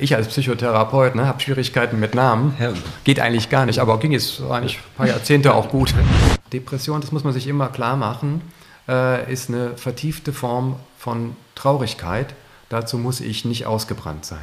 [0.00, 2.54] Ich als Psychotherapeut ne, habe Schwierigkeiten mit Namen.
[3.02, 5.92] Geht eigentlich gar nicht, aber ging jetzt eigentlich ein paar Jahrzehnte auch gut.
[6.52, 8.42] Depression, das muss man sich immer klar machen,
[8.88, 12.34] äh, ist eine vertiefte Form von Traurigkeit.
[12.68, 14.38] Dazu muss ich nicht ausgebrannt sein.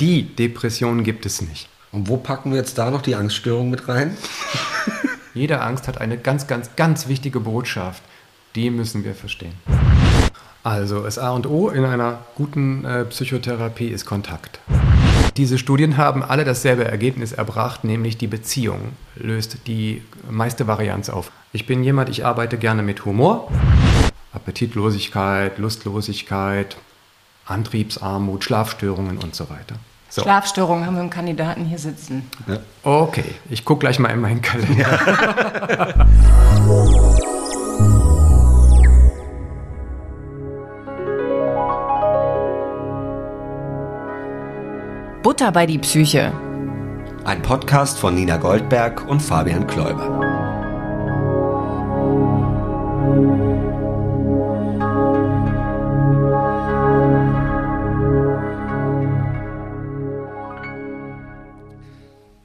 [0.00, 1.68] Die Depression gibt es nicht.
[1.92, 4.16] Und wo packen wir jetzt da noch die Angststörung mit rein?
[5.34, 8.02] Jede Angst hat eine ganz, ganz, ganz wichtige Botschaft.
[8.56, 9.54] Die müssen wir verstehen.
[10.64, 14.60] Also das A und O in einer guten äh, Psychotherapie ist Kontakt.
[15.36, 21.32] Diese Studien haben alle dasselbe Ergebnis erbracht, nämlich die Beziehung löst die meiste Varianz auf.
[21.52, 23.50] Ich bin jemand, ich arbeite gerne mit Humor.
[24.32, 26.76] Appetitlosigkeit, Lustlosigkeit,
[27.46, 29.76] Antriebsarmut, Schlafstörungen und so weiter.
[30.10, 30.22] So.
[30.22, 32.30] Schlafstörungen haben wir einen Kandidaten hier sitzen.
[32.82, 36.06] Okay, ich gucke gleich mal in meinen Kalender.
[45.32, 46.30] Butter bei die Psyche.
[47.24, 50.20] Ein Podcast von Nina Goldberg und Fabian Kläuber.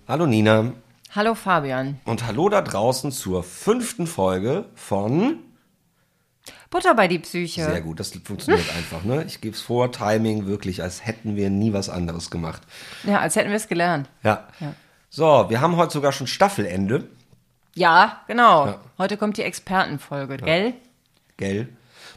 [0.08, 0.72] Hallo Nina
[1.14, 2.00] Hallo Fabian.
[2.06, 5.40] und hallo da draußen zur fünften Folge von
[6.70, 7.64] Butter bei die Psyche.
[7.64, 9.04] Sehr gut, das funktioniert einfach.
[9.04, 9.24] Ne?
[9.26, 12.62] Ich gebe es vor, Timing wirklich, als hätten wir nie was anderes gemacht.
[13.04, 14.10] Ja, als hätten wir es gelernt.
[14.24, 14.48] Ja.
[14.60, 14.74] Ja.
[15.10, 17.08] So, wir haben heute sogar schon Staffelende,
[17.76, 18.66] Ja, genau.
[18.68, 18.80] Ja.
[18.98, 20.74] Heute kommt die Expertenfolge, gell?
[21.38, 21.70] gell?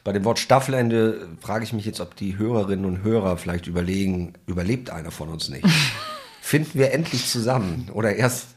[0.02, 4.32] Bei dem Wort Staffelende frage ich mich jetzt, ob die Hörerinnen und Hörer vielleicht überlegen,
[4.46, 5.66] überlebt einer von uns nicht?
[6.40, 8.48] Finden wir endlich zusammen oder erst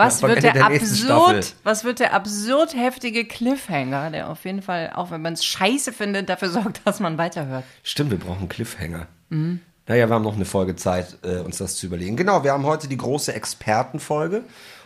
[0.00, 4.92] Was wird der, nächsten absurd, was wird der absurd heftige Cliffhanger, der auf jeden Fall,
[4.94, 7.64] auch wenn man es scheiße findet, dafür sorgt, dass man weiterhört.
[7.82, 9.06] Stimmt, wir brauchen Cliffhanger.
[9.30, 12.16] Naja, wir haben noch eine Folge Zeit, äh, uns das zu überlegen.
[12.16, 14.44] Genau, wir haben heute die große Expertenfolge.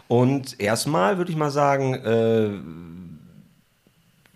[0.08, 2.50] Und erstmal würde ich mal sagen, äh,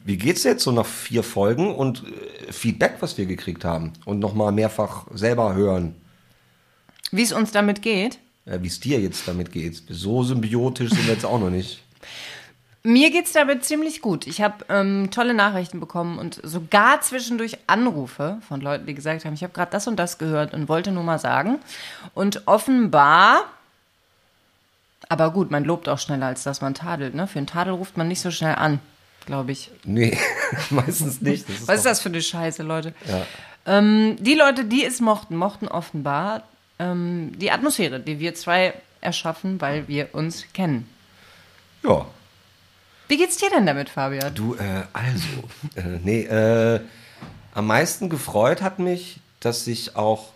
[0.04, 3.92] wie geht's jetzt so nach vier Folgen und äh, Feedback, was wir gekriegt haben?
[4.04, 5.94] Und nochmal mehrfach selber hören,
[7.10, 8.18] Wie es uns damit geht.
[8.48, 9.82] Äh, wie es dir jetzt damit geht.
[9.88, 11.82] So symbiotisch sind wir jetzt auch noch nicht.
[12.84, 14.26] Mir geht's damit ziemlich gut.
[14.26, 19.34] Ich habe ähm, tolle Nachrichten bekommen und sogar zwischendurch Anrufe von Leuten, die gesagt haben,
[19.34, 21.58] ich habe gerade das und das gehört und wollte nur mal sagen.
[22.14, 23.44] Und offenbar,
[25.08, 27.14] aber gut, man lobt auch schneller, als dass man tadelt.
[27.14, 27.26] Ne?
[27.26, 28.78] Für einen Tadel ruft man nicht so schnell an,
[29.26, 29.70] glaube ich.
[29.84, 30.16] Nee,
[30.70, 31.48] meistens nicht.
[31.48, 32.94] Das Was ist das für eine Scheiße, Leute?
[33.66, 36.44] Ähm, die Leute, die es mochten, mochten offenbar
[36.78, 40.88] ähm, die Atmosphäre, die wir zwei erschaffen, weil wir uns kennen.
[41.84, 42.06] Ja,
[43.08, 44.34] Wie geht's dir denn damit, Fabian?
[44.34, 45.26] Du, äh, also,
[45.76, 46.80] äh, nee, äh,
[47.54, 50.32] am meisten gefreut hat mich, dass sich auch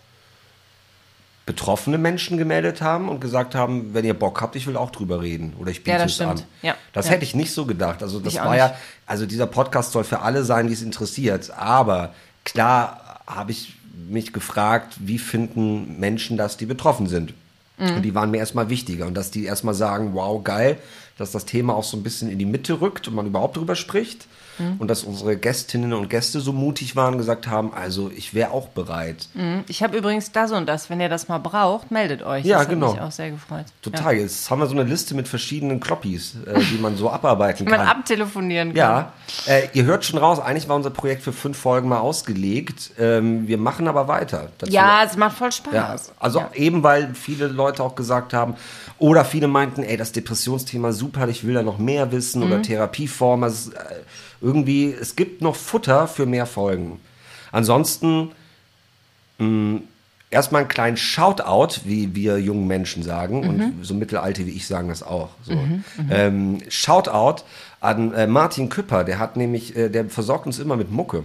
[1.45, 5.21] betroffene Menschen gemeldet haben und gesagt haben, wenn ihr Bock habt, ich will auch drüber
[5.21, 6.37] reden oder ich biete Ja, das es an.
[6.37, 6.49] stimmt.
[6.61, 7.11] Ja, Das ja.
[7.11, 8.01] hätte ich nicht so gedacht.
[8.01, 8.75] Also das Ich war ja,
[9.05, 11.51] also dieser Podcast soll für alle sein, die es interessiert.
[11.51, 12.13] Aber
[12.45, 13.73] klar habe ich
[14.09, 17.33] mich gefragt, wie finden Menschen das, die betroffen sind?
[17.77, 17.95] Mhm.
[17.95, 19.07] Und die waren mir erstmal wichtiger.
[19.07, 20.77] Und dass die erstmal sagen, wow, geil,
[21.17, 23.75] dass das Thema auch so ein bisschen in die Mitte rückt und man überhaupt drüber
[23.75, 24.27] spricht.
[24.59, 24.75] Mhm.
[24.79, 28.51] Und dass unsere Gästinnen und Gäste so mutig waren und gesagt haben, also ich wäre
[28.51, 29.27] auch bereit.
[29.67, 30.89] Ich habe übrigens das und das.
[30.89, 32.45] Wenn ihr das mal braucht, meldet euch.
[32.45, 32.87] Ja, das genau.
[32.87, 33.65] Hat mich auch sehr gefreut.
[33.81, 34.15] Total.
[34.15, 37.69] Jetzt haben wir so eine Liste mit verschiedenen Kloppis, äh, die man so abarbeiten Ja.
[37.77, 37.97] Man kann.
[37.97, 38.75] abtelefonieren kann.
[38.77, 39.13] Ja,
[39.47, 42.91] äh, ihr hört schon raus, eigentlich war unser Projekt für fünf Folgen mal ausgelegt.
[42.99, 44.49] Ähm, wir machen aber weiter.
[44.57, 45.73] Dazu- Ja, es macht voll Spaß.
[45.73, 46.49] Ja, also Ja.
[46.53, 48.55] eben weil viele Leute auch gesagt haben,
[48.99, 52.47] oder viele meinten, ey, das Depressionsthema super, ich will da noch mehr wissen Mhm.
[52.47, 53.43] oder Therapieform.
[53.43, 53.71] Also,
[54.43, 56.99] irgendwie, es gibt noch Futter für mehr Folgen.
[57.51, 58.31] Ansonsten
[59.39, 59.81] mh,
[60.29, 63.47] erstmal einen kleinen Shoutout, wie wir jungen Menschen sagen, Mhm.
[63.49, 65.29] und so Mittelalte wie ich sagen das auch.
[65.43, 65.57] So.
[66.09, 67.43] Ähm, Shoutout
[67.79, 71.23] an äh, Martin Küpper, der hat nämlich, äh, der versorgt uns immer mit Mucke.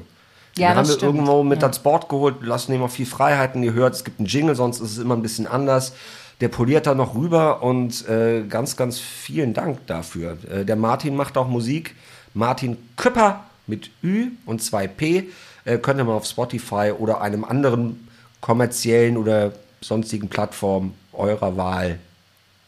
[0.56, 1.64] Ja, Den haben wir irgendwo mit Ja.
[1.66, 3.62] ans Board geholt, lassen ihm auch viel Freiheiten.
[3.62, 5.92] Ihr hört, es gibt einen Jingle, sonst ist es immer ein bisschen anders.
[6.40, 10.36] Der poliert da noch rüber und äh, ganz, ganz vielen Dank dafür.
[10.50, 11.94] Äh, der Martin macht auch Musik.
[12.34, 15.24] Martin Küpper mit Ü und 2P.
[15.64, 18.08] Äh, könnt ihr mal auf Spotify oder einem anderen
[18.40, 21.98] kommerziellen oder sonstigen Plattform eurer Wahl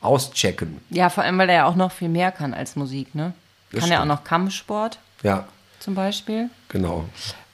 [0.01, 0.81] auschecken.
[0.91, 3.33] ja, vor allem, weil er ja auch noch viel mehr kann als Musik, ne?
[3.73, 5.45] Das Kann er auch noch Kampfsport Ja,
[5.79, 6.51] zum Beispiel.
[6.69, 7.05] genau.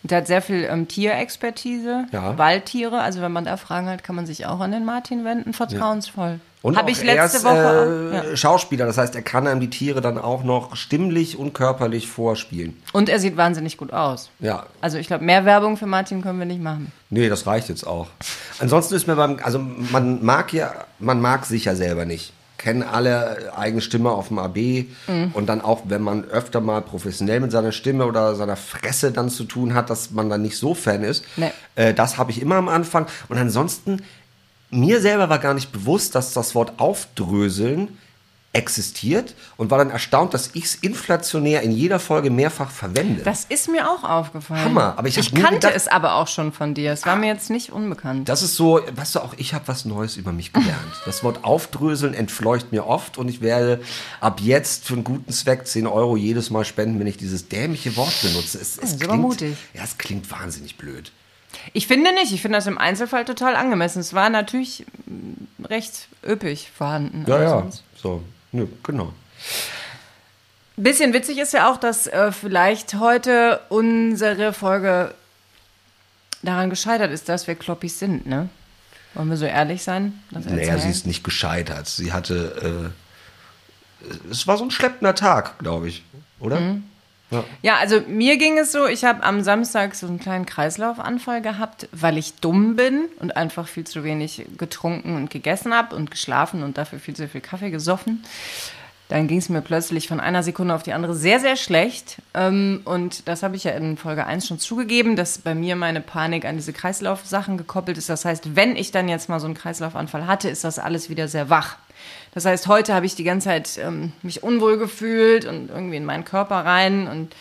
[0.03, 2.39] Der hat sehr viel ähm, Tierexpertise, Ja.
[2.39, 3.01] Waldtiere.
[3.01, 5.53] Also wenn man da Fragen hat, kann man sich auch an den Martin wenden.
[5.53, 6.39] Vertrauensvoll.
[6.67, 8.11] Und Habe auch ich letzte er ist, Woche.
[8.13, 8.37] Äh, ja.
[8.37, 12.77] Schauspieler, das heißt, er kann einem die Tiere dann auch noch stimmlich und körperlich vorspielen.
[12.93, 14.31] Und er sieht wahnsinnig gut aus.
[14.41, 16.91] Ja, Also ich glaube, mehr Werbung für Martin können wir nicht machen.
[17.09, 18.09] nee, das reicht jetzt auch.
[18.59, 22.33] Ansonsten ist mir beim, also man mag ja, man mag sich ja selber nicht.
[22.59, 24.87] Kennen alle eigene Stimme auf dem AB
[25.35, 29.29] und dann auch, wenn man öfter mal professionell mit seiner Stimme oder seiner Fresse dann
[29.29, 31.23] zu tun hat, dass man dann nicht so Fan ist.
[31.37, 31.53] Nee.
[31.77, 33.07] Äh, das habe ich immer am Anfang.
[33.29, 34.03] Und ansonsten,
[34.77, 37.99] mir selber war gar nicht bewusst, dass das Wort aufdröseln
[38.53, 43.23] existiert und war dann erstaunt, dass ich es inflationär in jeder Folge mehrfach verwende.
[43.23, 44.65] Das ist mir auch aufgefallen.
[44.65, 46.91] Hammer, aber ich nie kannte gedacht- es aber auch schon von dir.
[46.93, 48.31] Es war mir jetzt nicht unbekannt.
[48.31, 50.73] Das ist so, weißt du, auch ich habe was Neues über mich gelernt.
[51.05, 53.83] Das Wort aufdröseln entfleucht mir oft und ich werde
[54.23, 57.95] ab jetzt für einen guten Zweck 10 Euro jedes Mal spenden, wenn ich dieses dämliche
[57.97, 58.59] Wort benutze.
[58.59, 59.55] Es, es klingt, mutig.
[59.75, 61.13] Ja, es klingt wahnsinnig blöd.
[61.73, 62.33] Ich finde nicht.
[62.33, 64.01] Ich finde das im Einzelfall total angemessen.
[64.01, 67.25] Es war natürlich mm, recht üppig vorhanden.
[67.51, 68.23] aber sonst- So,
[68.53, 69.13] nö, genau.
[70.77, 75.15] Bisschen witzig ist ja auch, dass äh, vielleicht heute unsere Folge
[76.43, 78.49] daran gescheitert ist, dass wir Kloppis sind, ne?
[79.15, 80.23] Wollen wir so ehrlich sein?
[80.31, 81.89] Das Naja, sie ist nicht gescheitert.
[81.89, 82.93] Sie hatte,
[84.05, 86.05] äh, es war so ein schleppender Tag, glaube ich,
[86.39, 86.61] oder?
[86.61, 86.85] Mhm.
[87.31, 87.45] Ja.
[87.63, 91.89] Ja, also mir ging es so, ich habe am Samstag so einen kleinen Kreislaufanfall gehabt,
[91.93, 96.63] weil ich dumm bin und einfach viel zu wenig getrunken und gegessen habe und geschlafen
[96.63, 98.25] und dafür viel zu viel Kaffee gesoffen.
[99.09, 102.17] Dann ging es mir plötzlich von einer Sekunde auf die andere sehr, sehr schlecht.
[102.35, 106.01] Ähm, und das habe ich ja in Folge 1 schon zugegeben, dass bei mir meine
[106.01, 108.09] Panik an diese Kreislaufsachen gekoppelt ist.
[108.09, 111.29] Das heißt, wenn ich dann jetzt mal so einen Kreislaufanfall hatte, ist das alles wieder
[111.29, 111.77] sehr wach.
[112.33, 116.05] Das heißt, heute habe ich die ganze Zeit ähm, mich unwohl gefühlt und irgendwie in
[116.05, 117.35] meinen Körper rein und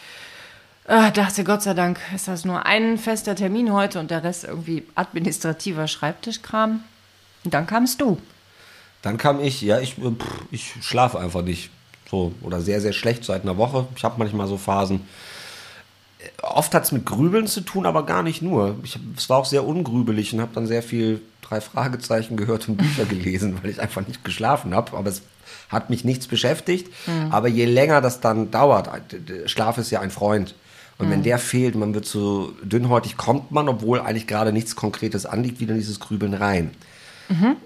[0.88, 4.44] äh, dachte, Gott sei Dank ist das nur ein fester Termin heute und der Rest
[4.44, 6.84] irgendwie administrativer Schreibtischkram.
[7.44, 8.18] Und dann kamst du.
[9.02, 10.12] Dann kam ich, ja, ich, äh,
[10.52, 11.72] ich schlafe einfach nicht.
[12.10, 13.88] So, oder sehr, sehr schlecht seit einer Woche.
[13.96, 15.08] Ich habe manchmal so Phasen.
[16.42, 18.78] Oft hat es mit Grübeln zu tun, aber gar nicht nur.
[18.84, 22.78] Ich, es war auch sehr ungrübelig und habe dann sehr viel drei Fragezeichen gehört und
[22.78, 24.98] Bücher gelesen, weil ich einfach nicht geschlafen habe.
[24.98, 25.22] Aber es
[25.70, 26.92] hat mich nichts beschäftigt.
[27.30, 28.90] Aber je länger das dann dauert,
[29.46, 30.56] Schlaf ist ja ein Freund.
[30.98, 35.26] Und wenn der fehlt, man wird so dünnhäutig, kommt man, obwohl eigentlich gerade nichts Konkretes
[35.26, 36.72] anliegt, wieder in dieses Grübeln rein.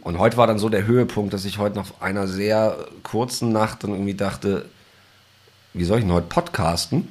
[0.01, 3.83] Und heute war dann so der Höhepunkt, dass ich heute nach einer sehr kurzen Nacht
[3.83, 4.65] dann irgendwie dachte,
[5.73, 7.07] wie soll ich denn heute podcasten?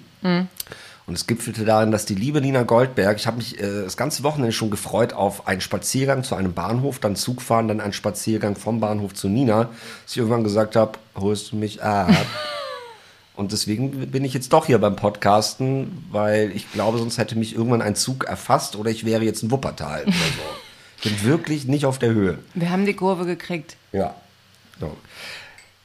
[1.08, 4.22] Und es gipfelte darin, dass die liebe Nina Goldberg, ich habe mich äh, das ganze
[4.24, 8.56] Wochenende schon gefreut auf einen Spaziergang zu einem Bahnhof, dann Zug fahren, dann einen Spaziergang
[8.56, 9.70] vom Bahnhof zu Nina,
[10.04, 12.10] dass ich irgendwann gesagt habe, holst du mich ab?
[13.36, 17.54] Und deswegen bin ich jetzt doch hier beim Podcasten, weil ich glaube, sonst hätte mich
[17.54, 21.04] irgendwann ein Zug erfasst oder ich wäre jetzt in Wuppertal oder so.
[21.08, 22.40] Bin wirklich nicht auf der Höhe.
[22.52, 23.76] Wir haben die Kurve gekriegt.
[23.92, 24.14] Ja.
[24.78, 24.94] So.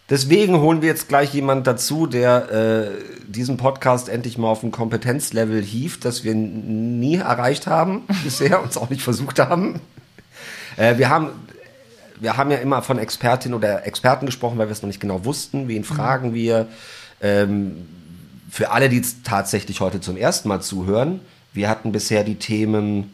[0.09, 2.91] Deswegen holen wir jetzt gleich jemand dazu, der äh,
[3.25, 8.77] diesen Podcast endlich mal auf ein Kompetenzlevel hieft, das wir nie erreicht haben bisher, uns
[8.77, 9.79] auch nicht versucht haben.
[10.77, 11.29] Äh, wir haben.
[12.19, 15.25] Wir haben ja immer von Expertin oder Experten gesprochen, weil wir es noch nicht genau
[15.25, 15.67] wussten.
[15.67, 16.67] Wen fragen wir?
[17.21, 17.85] Ähm,
[18.49, 21.19] für alle, die tatsächlich heute zum ersten Mal zuhören,
[21.53, 23.13] wir hatten bisher die Themen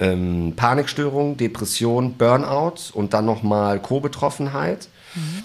[0.00, 4.88] ähm, Panikstörung, Depression, Burnout und dann nochmal Co-Betroffenheit.
[5.14, 5.44] Ähm,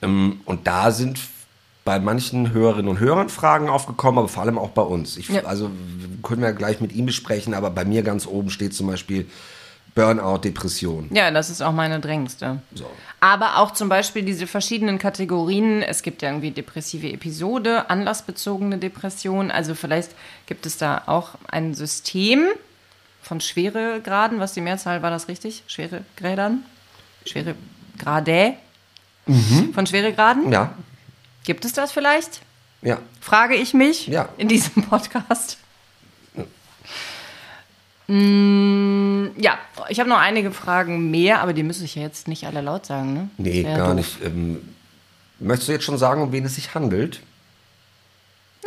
[0.00, 1.18] und da sind
[1.84, 5.16] bei manchen Hörerinnen und Hörern Fragen aufgekommen, aber vor allem auch bei uns.
[5.16, 5.44] Ich, Ja.
[5.44, 5.70] Also
[6.22, 9.26] können wir gleich mit ihm besprechen, aber bei mir ganz oben steht zum Beispiel
[9.94, 11.08] Burnout, Depression.
[11.12, 12.62] Ja, das ist auch meine drängste.
[12.74, 12.88] So.
[13.18, 15.82] Aber auch zum Beispiel diese verschiedenen Kategorien.
[15.82, 19.50] Es gibt ja irgendwie depressive Episode, anlassbezogene Depression.
[19.50, 20.12] Also vielleicht
[20.46, 22.46] gibt es da auch ein System
[23.22, 24.38] von Schweregraden.
[24.38, 25.64] Was die Mehrzahl war das richtig?
[25.66, 26.62] Schweregrädern?
[27.26, 28.54] Schweregrade?
[29.74, 30.50] Von Schweregraden?
[30.52, 30.74] Ja,
[31.44, 32.40] Gibt es das vielleicht?
[32.82, 32.98] ja.
[33.20, 34.28] Frage ich mich Ja.
[34.38, 35.58] in diesem Podcast.
[38.08, 39.58] Mm, ja,
[39.88, 42.84] ich habe noch einige Fragen mehr, aber die müsste ich ja jetzt nicht alle laut
[42.86, 43.28] sagen, ne?
[43.38, 43.94] Nee, gar doof.
[43.96, 44.24] nicht.
[44.24, 44.60] Ähm,
[45.38, 47.20] möchtest du jetzt schon sagen, um wen es sich handelt?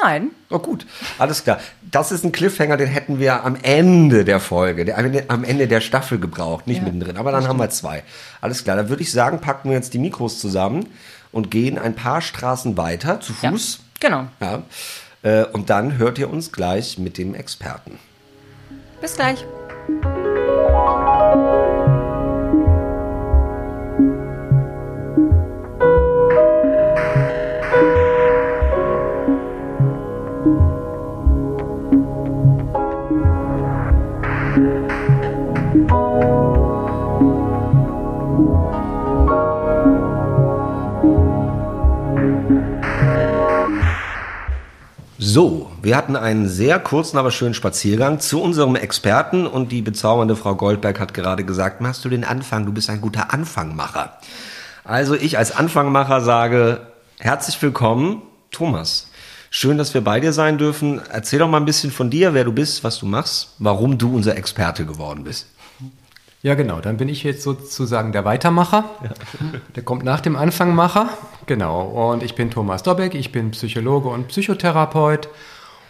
[0.02, 0.32] Nein.
[0.50, 0.86] Oh gut,
[1.20, 1.60] alles klar.
[1.92, 4.98] Das ist ein Cliffhanger, den hätten wir am Ende der Folge, der,
[5.30, 7.18] am Ende der Staffel gebraucht, nicht Ja, mittendrin.
[7.18, 8.04] Aber dann haben wir zwei.
[8.42, 10.88] Alles klar, dann würde ich sagen, packen wir jetzt die Mikros zusammen
[11.32, 13.52] und gehen ein paar Straßen weiter zu Ja.
[13.52, 13.80] Fuß.
[14.00, 14.26] Genau.
[14.42, 14.64] Ja.
[15.22, 18.00] Äh, und dann hört ihr uns gleich mit dem Experten.
[19.00, 19.46] Bis gleich.
[45.36, 50.36] So, wir hatten einen sehr kurzen, aber schönen Spaziergang zu unserem Experten und die bezaubernde
[50.36, 54.20] Frau Goldberg hat gerade gesagt, machst du den Anfang, du bist ein guter Anfangmacher.
[54.84, 56.82] Also ich als Anfangmacher sage,
[57.18, 58.22] herzlich willkommen,
[58.52, 59.10] Thomas.
[59.50, 61.02] Schön, dass wir bei dir sein dürfen.
[61.12, 64.16] Erzähl doch mal ein bisschen von dir, wer du bist, was du machst, warum du
[64.16, 65.48] unser Experte geworden bist.
[66.44, 66.82] Ja, genau.
[66.82, 68.84] Dann bin ich jetzt sozusagen der Weitermacher.
[69.02, 69.10] Ja.
[69.78, 71.08] Der kommt nach dem Anfangmacher.
[71.46, 72.12] Genau.
[72.12, 73.16] Und ich bin Thomas Dobbeck.
[73.16, 75.30] Ich bin Psychologe und Psychotherapeut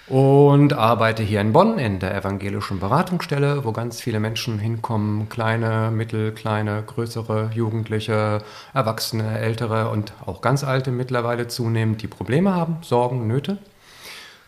[0.07, 5.27] und arbeite hier in Bonn in der evangelischen Beratungsstelle, wo ganz viele Menschen hinkommen.
[5.27, 8.43] Kleine, mittel, kleine, größere, Jugendliche,
[8.75, 13.57] Erwachsene, Ältere und auch ganz Alte mittlerweile zunehmend, die Probleme haben, Sorgen, Nöte.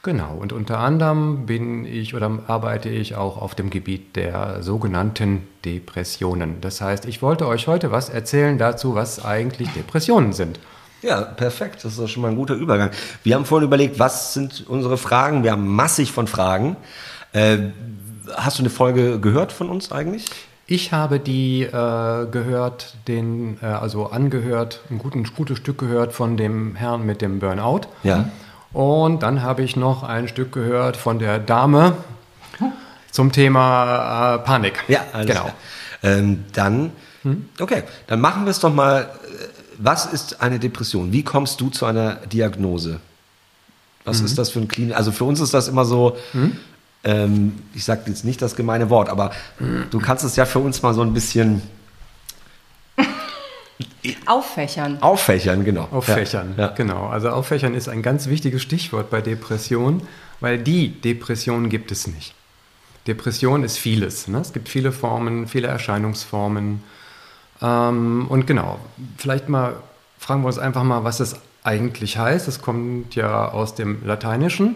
[0.05, 5.47] Genau, und unter anderem bin ich oder arbeite ich auch auf dem Gebiet der sogenannten
[5.65, 6.62] Depressionen.
[6.62, 10.59] Das heißt, ich wollte euch heute was erzählen dazu, was eigentlich Depressionen sind.
[11.01, 11.83] Ja, perfekt.
[11.83, 12.91] Das ist doch schon mal ein guter Übergang.
[13.24, 15.43] Wir haben vorhin überlegt, was sind unsere Fragen?
[15.43, 16.77] Wir haben massig von Fragen.
[17.33, 17.57] Äh,
[18.35, 20.27] hast du eine Folge gehört von uns eigentlich?
[20.67, 26.38] Ich habe die äh, gehört, den, äh, also angehört, ein, guten, gutes Stück gehört von
[26.38, 27.81] dem Herrn mit dem Burnout.
[28.03, 28.29] Ja.
[28.75, 31.96] Und dann habe ich noch ein Stück gehört von der Dame
[33.10, 34.84] zum Thema äh, Panik.
[34.89, 35.50] Ja, genau.
[36.03, 36.91] Ähm, dann,
[37.22, 37.48] hm?
[37.62, 39.03] okay, dann machen wir es doch mal.
[39.03, 39.08] Äh,
[39.77, 41.13] was ist eine Depression?
[41.13, 43.00] Wie kommst du zu einer Diagnose?
[44.03, 44.25] Was mhm.
[44.25, 44.98] ist das für ein Klinik?
[44.98, 46.58] Also für uns ist das immer so, mhm.
[47.05, 49.86] ähm, ich sage jetzt nicht das gemeine Wort, aber mhm.
[49.89, 51.62] du kannst es ja für uns mal so ein bisschen
[54.25, 55.01] Auffächern.
[55.01, 55.88] Auffächern, genau.
[55.91, 56.67] Auffächern, ja.
[56.67, 57.07] genau.
[57.07, 60.01] Also auffächern ist ein ganz wichtiges Stichwort bei Depression,
[60.39, 62.33] weil die Depression gibt es nicht.
[63.07, 64.27] Depression ist vieles.
[64.27, 64.39] Ne?
[64.39, 66.83] Es gibt viele Formen, viele Erscheinungsformen.
[67.62, 68.79] Ähm, und genau,
[69.17, 69.75] vielleicht mal
[70.17, 72.47] fragen wir uns einfach mal, was das eigentlich heißt.
[72.47, 74.75] Es kommt ja aus dem Lateinischen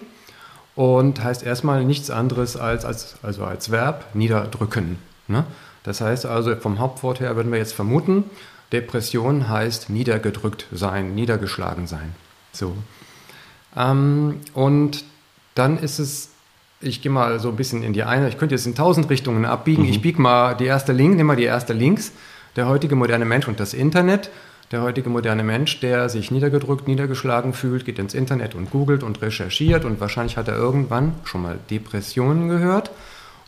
[0.75, 4.97] und heißt erstmal nichts anderes als, als, also als Verb niederdrücken.
[5.27, 5.45] Ne?
[5.83, 8.25] Das heißt also, vom Hauptwort her würden wir jetzt vermuten,
[8.71, 12.13] Depression heißt niedergedrückt sein, niedergeschlagen sein.
[12.51, 12.75] So.
[13.75, 15.03] Ähm, und
[15.55, 16.29] dann ist es,
[16.81, 19.45] ich gehe mal so ein bisschen in die eine, ich könnte jetzt in tausend Richtungen
[19.45, 19.83] abbiegen.
[19.83, 19.89] Mhm.
[19.89, 22.11] Ich biege mal die erste Link, nehme mal die erste links.
[22.55, 24.29] Der heutige moderne Mensch und das Internet.
[24.71, 29.19] Der heutige moderne Mensch, der sich niedergedrückt, niedergeschlagen fühlt, geht ins Internet und googelt und
[29.21, 32.91] recherchiert und wahrscheinlich hat er irgendwann schon mal Depressionen gehört.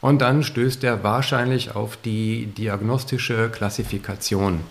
[0.02, 4.62] Und dann stößt er wahrscheinlich auf die diagnostische Klassifikation.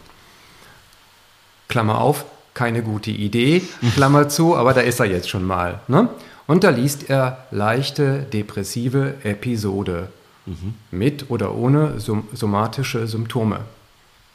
[1.70, 3.62] Klammer auf, keine gute Idee,
[3.94, 5.80] Klammer zu, aber da ist er jetzt schon mal.
[5.88, 6.10] Ne?
[6.46, 10.08] Und da liest er leichte depressive Episode
[10.44, 10.74] mhm.
[10.90, 13.60] mit oder ohne somatische Symptome.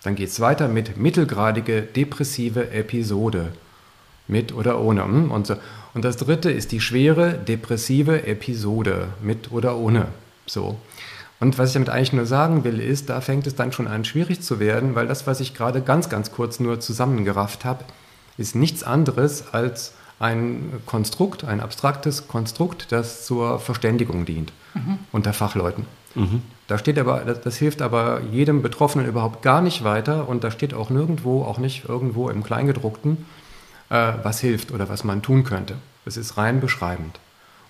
[0.03, 3.51] Dann geht es weiter mit mittelgradige depressive Episode
[4.27, 5.03] mit oder ohne.
[5.03, 5.31] Hm?
[5.31, 5.55] Und, so.
[5.93, 10.07] und das dritte ist die schwere depressive Episode mit oder ohne.
[10.45, 10.79] So.
[11.39, 14.05] Und was ich damit eigentlich nur sagen will, ist, da fängt es dann schon an
[14.05, 17.83] schwierig zu werden, weil das, was ich gerade ganz, ganz kurz nur zusammengerafft habe,
[18.37, 24.99] ist nichts anderes als ein Konstrukt, ein abstraktes Konstrukt, das zur Verständigung dient mhm.
[25.11, 25.85] unter Fachleuten.
[26.15, 26.41] Mhm.
[26.67, 30.51] Da steht aber, das, das, hilft aber jedem Betroffenen überhaupt gar nicht weiter und da
[30.51, 33.25] steht auch nirgendwo, auch nicht irgendwo im Kleingedruckten,
[33.89, 35.75] äh, was hilft oder was man tun könnte.
[36.05, 37.19] Es ist rein beschreibend.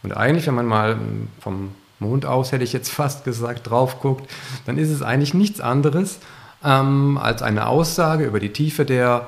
[0.04, 0.98] Und eigentlich, wenn man mal
[1.40, 4.30] vom Mond aus, hätte ich jetzt fast gesagt, drauf guckt,
[4.66, 6.20] dann ist es eigentlich nichts anderes
[6.64, 9.28] ähm, als eine Aussage über die Tiefe der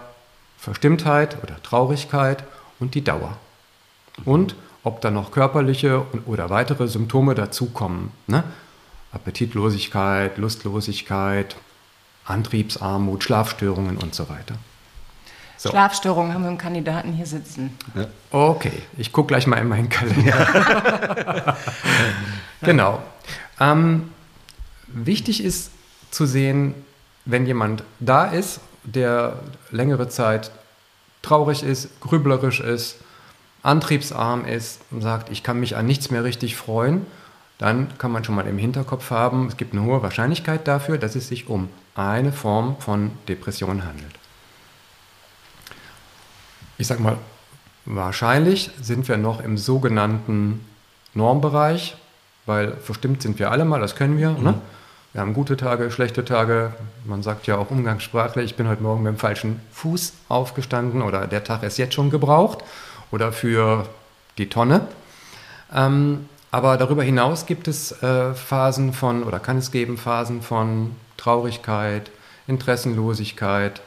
[0.57, 2.43] Verstimmtheit oder Traurigkeit
[2.79, 3.37] und die Dauer.
[4.25, 8.11] Und ob da noch körperliche oder weitere Symptome dazukommen.
[8.25, 8.43] Ne?
[9.11, 11.55] Appetitlosigkeit, Lustlosigkeit,
[12.25, 14.55] Antriebsarmut, Schlafstörungen und so weiter.
[15.57, 15.69] So.
[15.69, 17.75] Schlafstörungen haben wir einen Kandidaten hier sitzen.
[17.95, 18.05] Ja.
[18.31, 21.57] Okay, ich gucke gleich mal in meinen Kalender.
[22.61, 23.01] genau.
[23.59, 24.11] Ähm,
[24.87, 25.71] wichtig ist
[26.11, 26.75] zu sehen,
[27.25, 29.39] wenn jemand da ist, der
[29.71, 30.51] längere Zeit
[31.21, 32.97] traurig ist, grüblerisch ist,
[33.63, 37.05] antriebsarm ist und sagt, ich kann mich an nichts mehr richtig freuen,
[37.57, 41.15] dann kann man schon mal im Hinterkopf haben, es gibt eine hohe Wahrscheinlichkeit dafür, dass
[41.15, 44.16] es sich um eine Form von Depression handelt.
[46.77, 47.17] Ich sag mal,
[47.85, 50.65] wahrscheinlich sind wir noch im sogenannten
[51.13, 51.95] Normbereich,
[52.45, 54.31] weil verstimmt sind wir alle mal, das können wir.
[54.31, 54.37] Ne?
[54.37, 54.43] Mhm.
[54.43, 54.61] Ne?
[55.13, 56.73] Wir haben gute Tage, schlechte Tage.
[57.05, 61.25] Man sagt ja auch umgangssprachlich, ich bin heute Morgen mit dem falschen Fuß aufgestanden oder
[61.25, 62.59] der Tag ist jetzt schon gebraucht
[63.09, 63.87] oder für
[64.37, 64.81] die Tonne.
[65.73, 70.95] Ähm, aber darüber hinaus gibt es äh, Phasen von, oder kann es geben, Phasen von
[71.17, 72.11] Traurigkeit,
[72.47, 73.81] Interessenlosigkeit,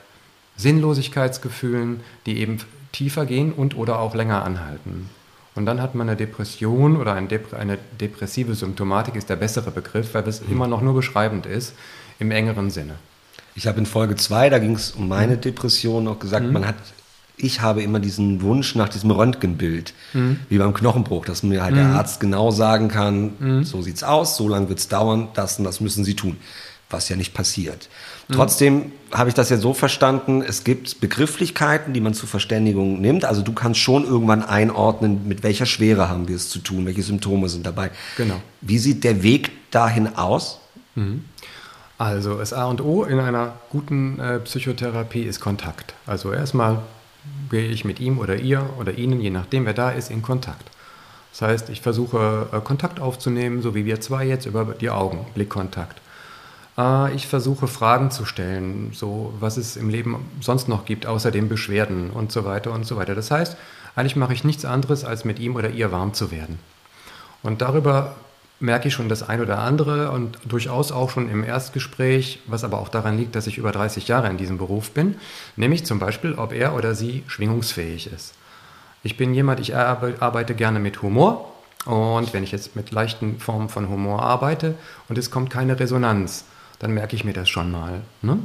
[0.57, 2.59] Sinnlosigkeitsgefühlen, die eben
[2.93, 5.09] tiefer gehen und oder auch länger anhalten.
[5.55, 10.27] Und dann hat man eine Depression oder eine, depressive Symptomatik ist der bessere Begriff, weil
[10.29, 10.53] es mhm.
[10.53, 11.75] immer noch nur beschreibend ist
[12.19, 12.95] im engeren Sinne.
[13.57, 15.41] Ich habe in Folge 2, da ging es um meine mhm.
[15.41, 16.53] Depression, auch gesagt, mhm.
[16.53, 16.77] man hat,
[17.37, 20.39] ich habe immer diesen Wunsch nach diesem Röntgenbild, mhm.
[20.49, 21.97] wie beim Knochenbruch, dass mir halt der mhm.
[21.97, 23.65] Arzt genau sagen kann, mhm.
[23.65, 26.37] so sieht's aus, so lange wird es dauern, das und das müssen Sie tun
[26.91, 27.89] was ja nicht passiert.
[28.29, 28.35] Mhm.
[28.35, 33.25] Trotzdem habe ich das ja so verstanden, es gibt Begrifflichkeiten, die man zur Verständigung nimmt.
[33.25, 37.03] Also du kannst schon irgendwann einordnen, mit welcher Schwere haben wir es zu tun, welche
[37.03, 37.91] Symptome sind dabei.
[38.17, 38.41] Genau.
[38.61, 40.61] Wie sieht der Weg dahin aus?
[40.95, 41.25] Mhm.
[41.99, 45.95] Also das A und O in einer guten äh, Psychotherapie ist Kontakt.
[46.07, 46.81] Also erstmal
[47.51, 50.71] gehe ich mit ihm oder ihr oder ihnen, je nachdem wer da ist, in Kontakt.
[51.33, 55.27] Das heißt, ich versuche äh, Kontakt aufzunehmen, so wie wir zwei jetzt über die Augen,
[55.35, 56.01] Blickkontakt.
[56.79, 61.31] Äh, ich versuche Fragen zu stellen, so was es im Leben sonst noch gibt, außer
[61.31, 63.15] den Beschwerden und so weiter und so weiter.
[63.15, 63.57] Das heißt,
[63.97, 66.59] eigentlich mache ich nichts anderes, als mit ihm oder ihr warm zu werden.
[67.43, 68.15] Und darüber
[68.61, 72.79] merke ich schon das ein oder andere und durchaus auch schon im Erstgespräch, was aber
[72.79, 75.17] auch daran liegt, dass ich über 30 Jahre in diesem Beruf bin,
[75.57, 78.35] nämlich zum Beispiel, ob er oder sie schwingungsfähig ist.
[79.03, 81.53] Ich bin jemand, ich arbeite gerne mit Humor
[81.87, 84.75] und wenn ich jetzt mit leichten Formen von Humor arbeite
[85.09, 86.45] und es kommt keine Resonanz,
[86.81, 88.01] dann merke ich mir das schon mal.
[88.23, 88.39] Ne?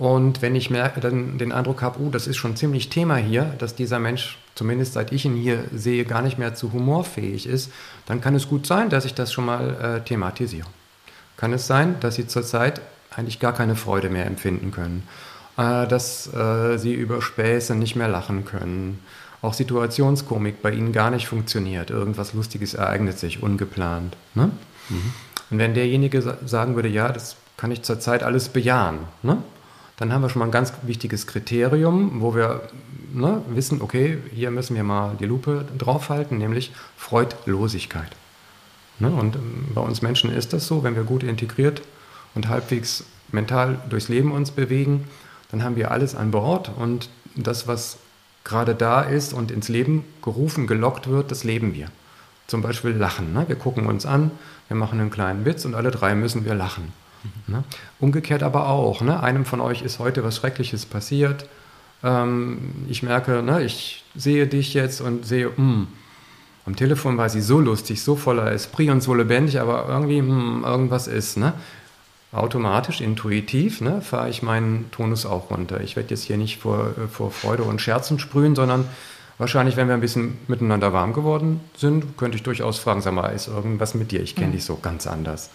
[0.00, 3.54] Und wenn ich merke, dann den Eindruck habe, uh, das ist schon ziemlich Thema hier,
[3.58, 7.70] dass dieser Mensch, zumindest seit ich ihn hier sehe, gar nicht mehr zu humorfähig ist,
[8.06, 10.66] dann kann es gut sein, dass ich das schon mal äh, thematisiere.
[11.36, 12.80] Kann es sein, dass Sie zurzeit
[13.14, 15.06] eigentlich gar keine Freude mehr empfinden können,
[15.58, 19.00] äh, dass äh, Sie über Späße nicht mehr lachen können,
[19.42, 24.16] auch Situationskomik bei Ihnen gar nicht funktioniert, irgendwas Lustiges ereignet sich, ungeplant.
[24.34, 24.50] Ne?
[24.88, 25.12] Mhm.
[25.50, 29.00] Und wenn derjenige sagen würde, ja, das kann ich zurzeit alles bejahen.
[29.22, 29.36] Ne?
[29.98, 32.62] Dann haben wir schon mal ein ganz wichtiges Kriterium, wo wir
[33.12, 38.16] ne, wissen, okay, hier müssen wir mal die Lupe draufhalten, nämlich Freudlosigkeit.
[38.98, 39.10] Ne?
[39.10, 41.82] Und ähm, bei uns Menschen ist das so, wenn wir gut integriert
[42.34, 45.04] und halbwegs mental durchs Leben uns bewegen,
[45.50, 47.98] dann haben wir alles an Bord und das, was
[48.42, 51.88] gerade da ist und ins Leben gerufen, gelockt wird, das leben wir.
[52.46, 53.34] Zum Beispiel Lachen.
[53.34, 53.44] Ne?
[53.48, 54.30] Wir gucken uns an,
[54.68, 56.98] wir machen einen kleinen Witz und alle drei müssen wir lachen.
[57.46, 57.64] Ne?
[57.98, 59.00] Umgekehrt aber auch.
[59.02, 59.22] Ne?
[59.22, 61.46] Einem von euch ist heute was Schreckliches passiert.
[62.02, 65.86] Ähm, ich merke, ne, ich sehe dich jetzt und sehe, mh, hm,
[66.66, 70.28] am Telefon war sie so lustig, so voller Esprit und so lebendig, aber irgendwie mh,
[70.28, 71.36] hm, irgendwas ist.
[71.36, 71.52] Ne?
[72.32, 75.80] Automatisch, intuitiv ne, fahre ich meinen Tonus auch runter.
[75.80, 78.86] Ich werde jetzt hier nicht vor, äh, vor Freude und Scherzen sprühen, sondern
[79.38, 83.28] wahrscheinlich, wenn wir ein bisschen miteinander warm geworden sind, könnte ich durchaus fragen, sag mal,
[83.28, 84.22] ist irgendwas mit dir?
[84.22, 84.52] Ich kenne mhm.
[84.52, 85.50] dich so ganz anders.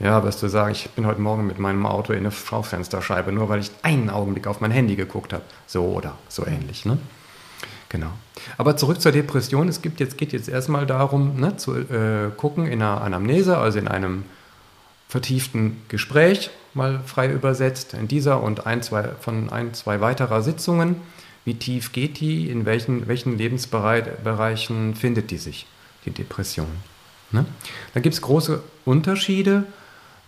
[0.00, 3.50] Ja, wirst du sagen, ich bin heute Morgen mit meinem Auto in eine Schaufensterscheibe, nur
[3.50, 5.44] weil ich einen Augenblick auf mein Handy geguckt habe.
[5.66, 6.86] So oder so ähnlich.
[6.86, 6.96] Ne?
[7.90, 8.10] Genau.
[8.56, 9.68] Aber zurück zur Depression.
[9.68, 13.78] Es gibt jetzt, geht jetzt erstmal darum, ne, zu äh, gucken in einer Anamnese, also
[13.78, 14.24] in einem
[15.06, 20.96] vertieften Gespräch, mal frei übersetzt, in dieser und ein, zwei, von ein, zwei weiterer Sitzungen.
[21.44, 22.48] Wie tief geht die?
[22.48, 25.66] In welchen, welchen Lebensbereichen findet die sich,
[26.06, 26.68] die Depression?
[27.32, 27.44] Ne?
[27.92, 29.64] Da gibt es große Unterschiede.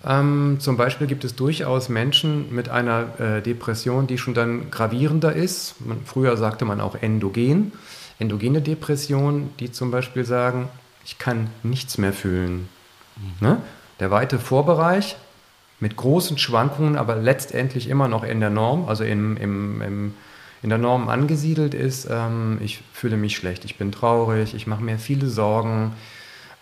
[0.05, 5.33] Ähm, zum Beispiel gibt es durchaus Menschen mit einer äh, Depression, die schon dann gravierender
[5.33, 5.77] ist.
[5.81, 7.73] Man, früher sagte man auch endogen.
[8.19, 10.69] Endogene Depression, die zum Beispiel sagen,
[11.05, 12.69] ich kann nichts mehr fühlen.
[13.17, 13.47] Mhm.
[13.47, 13.63] Ne?
[14.01, 15.17] Der weite Vorbereich
[15.79, 20.15] mit großen Schwankungen, aber letztendlich immer noch in der Norm, also im, im, im,
[20.63, 22.09] in der Norm angesiedelt ist.
[22.11, 25.93] Ähm, ich fühle mich schlecht, ich bin traurig, ich mache mir viele Sorgen,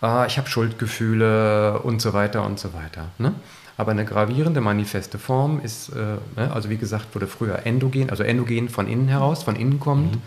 [0.01, 3.05] ah, ich habe Schuldgefühle und so weiter und so weiter.
[3.17, 3.33] Ne?
[3.77, 8.23] Aber eine gravierende manifeste Form ist, äh, ne, also wie gesagt, wurde früher endogen, also
[8.23, 10.15] endogen von innen heraus, von innen kommend.
[10.15, 10.21] Mhm.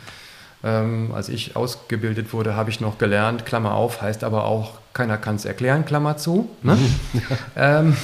[0.66, 5.18] Ähm, als ich ausgebildet wurde, habe ich noch gelernt, Klammer auf, heißt aber auch, keiner
[5.18, 6.48] kann es erklären, Klammer zu.
[6.62, 6.76] Ne?
[6.76, 7.22] Mhm.
[7.56, 7.96] ähm,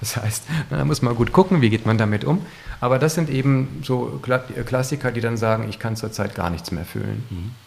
[0.00, 2.44] das heißt, da muss man gut gucken, wie geht man damit um.
[2.80, 4.20] Aber das sind eben so
[4.66, 7.24] Klassiker, die dann sagen, ich kann zurzeit gar nichts mehr fühlen.
[7.30, 7.65] Mhm.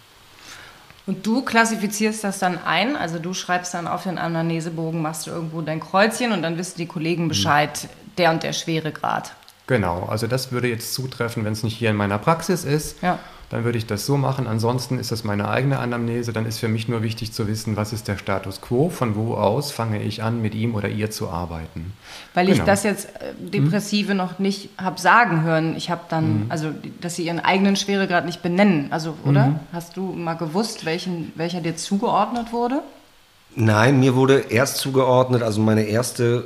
[1.10, 5.32] Und du klassifizierst das dann ein, also du schreibst dann auf den Anamnesebogen, machst du
[5.32, 7.30] irgendwo dein Kreuzchen und dann wissen die Kollegen mhm.
[7.30, 9.34] Bescheid, der und der Schweregrad.
[9.70, 13.02] Genau, also das würde jetzt zutreffen, wenn es nicht hier in meiner Praxis ist.
[13.02, 14.48] Ja dann würde ich das so machen.
[14.48, 16.34] Ansonsten ist das meine eigene Anamnese.
[16.34, 19.34] Dann ist für mich nur wichtig zu wissen, was ist der Status quo, von wo
[19.34, 21.94] aus fange ich an, mit ihm oder ihr zu arbeiten.
[22.36, 22.60] Weil genau.
[22.60, 24.18] ich das jetzt äh, Depressive hm?
[24.18, 25.76] noch nicht habe sagen hören.
[25.76, 26.46] Ich habe dann, hm.
[26.50, 26.70] also
[27.02, 28.88] dass sie ihren eigenen Schweregrad nicht benennen.
[28.92, 29.46] Also, oder?
[29.46, 29.60] Hm.
[29.74, 32.82] Hast du mal gewusst, welchen, welcher dir zugeordnet wurde?
[33.56, 36.46] Nein, mir wurde erst zugeordnet, also meine erste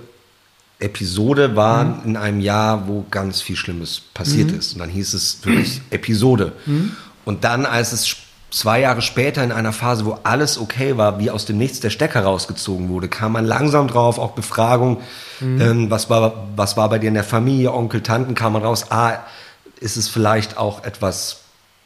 [0.84, 2.02] Episode war mhm.
[2.06, 4.60] in einem Jahr, wo ganz viel Schlimmes passiert mhm.
[4.60, 4.74] ist.
[4.74, 6.54] Und dann hieß es wirklich Episode.
[6.65, 6.91] Mhm.
[7.26, 8.15] Und dann, als es
[8.52, 11.89] zwei Jahre später in einer Phase, wo alles okay war, wie aus dem Nichts der
[11.89, 15.02] Stecker rausgezogen wurde, kam man langsam drauf, auch Befragung,
[15.39, 15.62] mhm.
[15.62, 18.91] ähm, was, war, was war bei dir in der Familie, Onkel, Tanten, kam man raus,
[18.91, 19.17] ah,
[19.80, 21.42] ist es vielleicht auch etwas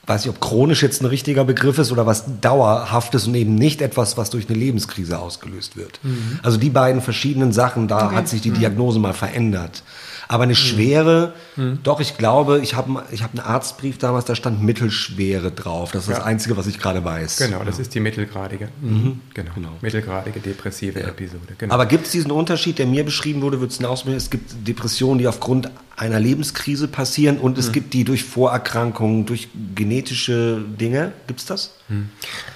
[0.08, 3.82] weiß ich, ob chronisch jetzt ein richtiger Begriff ist oder was dauerhaftes und eben nicht
[3.82, 6.00] etwas, was durch eine Lebenskrise ausgelöst wird.
[6.02, 6.40] Mhm.
[6.44, 8.16] Also die beiden verschiedenen Sachen, da okay.
[8.16, 8.60] hat sich die mhm.
[8.60, 9.04] Diagnose mhm.
[9.04, 9.84] mal verändert.
[10.30, 10.58] Aber eine mhm.
[10.58, 11.80] schwere, mhm.
[11.84, 15.92] doch, ich glaube, ich habe ich hab einen Arztbrief damals, da stand mittelschwere drauf.
[15.92, 16.16] Das ist ja.
[16.16, 17.38] das Einzige, was ich gerade weiß.
[17.38, 18.70] Genau, das ist die mittelgradige.
[18.82, 19.22] Mhm.
[19.34, 19.52] Genau.
[19.56, 19.70] genau.
[19.82, 21.08] Mittelgradige depressive ja.
[21.08, 21.56] Episode.
[21.58, 21.74] Genau.
[21.74, 24.16] Aber gibt es diesen Unterschied, der mir beschrieben wurde, wird es ausmachen?
[24.16, 27.72] Es gibt Depressionen, die aufgrund einer Lebenskrise passieren und es mhm.
[27.74, 31.12] gibt die durch Vorerkrankungen, durch genetische Dinge.
[31.26, 31.74] Gibt es das?
[31.90, 32.10] Mhm.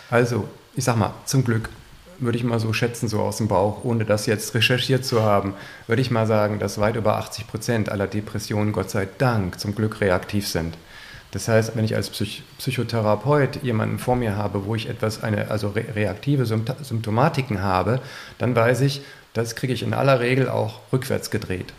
[0.09, 1.69] Also, ich sag mal, zum Glück
[2.19, 5.55] würde ich mal so schätzen, so aus dem Bauch, ohne das jetzt recherchiert zu haben,
[5.87, 9.73] würde ich mal sagen, dass weit über 80 Prozent aller Depressionen, Gott sei Dank, zum
[9.73, 10.77] Glück reaktiv sind.
[11.31, 15.49] Das heißt, wenn ich als Psych Psychotherapeut jemanden vor mir habe, wo ich etwas, eine,
[15.49, 18.01] also re reaktive Symptomatiken habe,
[18.37, 19.01] dann weiß ich,
[19.33, 21.73] das kriege ich in aller Regel auch rückwärts gedreht.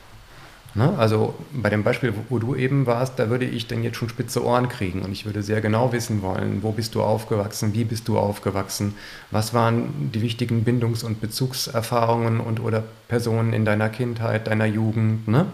[0.74, 0.94] Ne?
[0.96, 4.08] Also bei dem Beispiel, wo, wo, du eben warst, da würde ich dann jetzt schon
[4.08, 7.84] spitze Ohren kriegen und ich würde sehr genau wissen wollen, wo bist du aufgewachsen, wie
[7.84, 8.94] bist du aufgewachsen,
[9.30, 15.28] was waren die wichtigen Bindungs- und Bezugserfahrungen und oder Personen in deiner Kindheit, deiner Jugend.
[15.28, 15.46] Ne?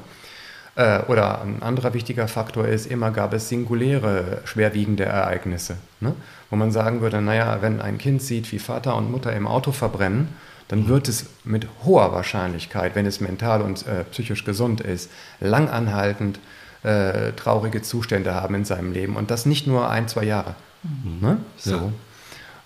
[0.76, 6.14] Äh, oder ein anderer wichtiger Faktor ist, immer gab es singuläre, schwerwiegende Ereignisse, ne?
[6.50, 9.72] wo man sagen würde, naja, wenn ein Kind sieht, wie Vater und Mutter im Auto
[9.72, 10.28] verbrennen,
[10.68, 16.38] dann wird es mit hoher Wahrscheinlichkeit, wenn es mental und äh, psychisch gesund ist, langanhaltend
[16.83, 19.16] äh, traurige Zustände haben in seinem Leben.
[19.16, 20.54] Und das nicht nur ein, zwei Jahre.
[20.83, 21.18] Mhm.
[21.20, 21.37] Ne?
[21.57, 21.74] So.
[21.74, 21.92] Ja.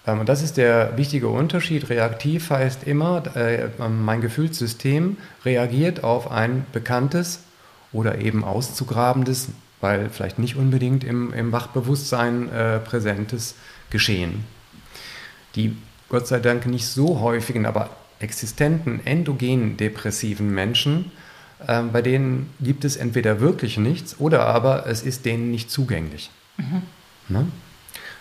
[0.07, 1.89] Ähm, und das ist der wichtige Unterschied.
[1.89, 7.41] Reaktiv heißt immer, äh, mein Gefühlssystem reagiert auf ein bekanntes
[7.93, 9.49] oder eben auszugrabendes,
[9.81, 13.55] weil vielleicht nicht unbedingt im, im Wachbewusstsein äh, präsentes
[13.91, 14.45] Geschehen.
[15.55, 15.77] Die
[16.13, 17.89] Gott sei Dank nicht so häufigen, aber
[18.21, 21.11] existenten endogenen depressiven Menschen,
[21.67, 26.31] äh, bei denen gibt es entweder wirklich nichts oder aber es ist denen nicht zugänglich.
[26.59, 26.83] Mhm.
[27.29, 27.47] Ne?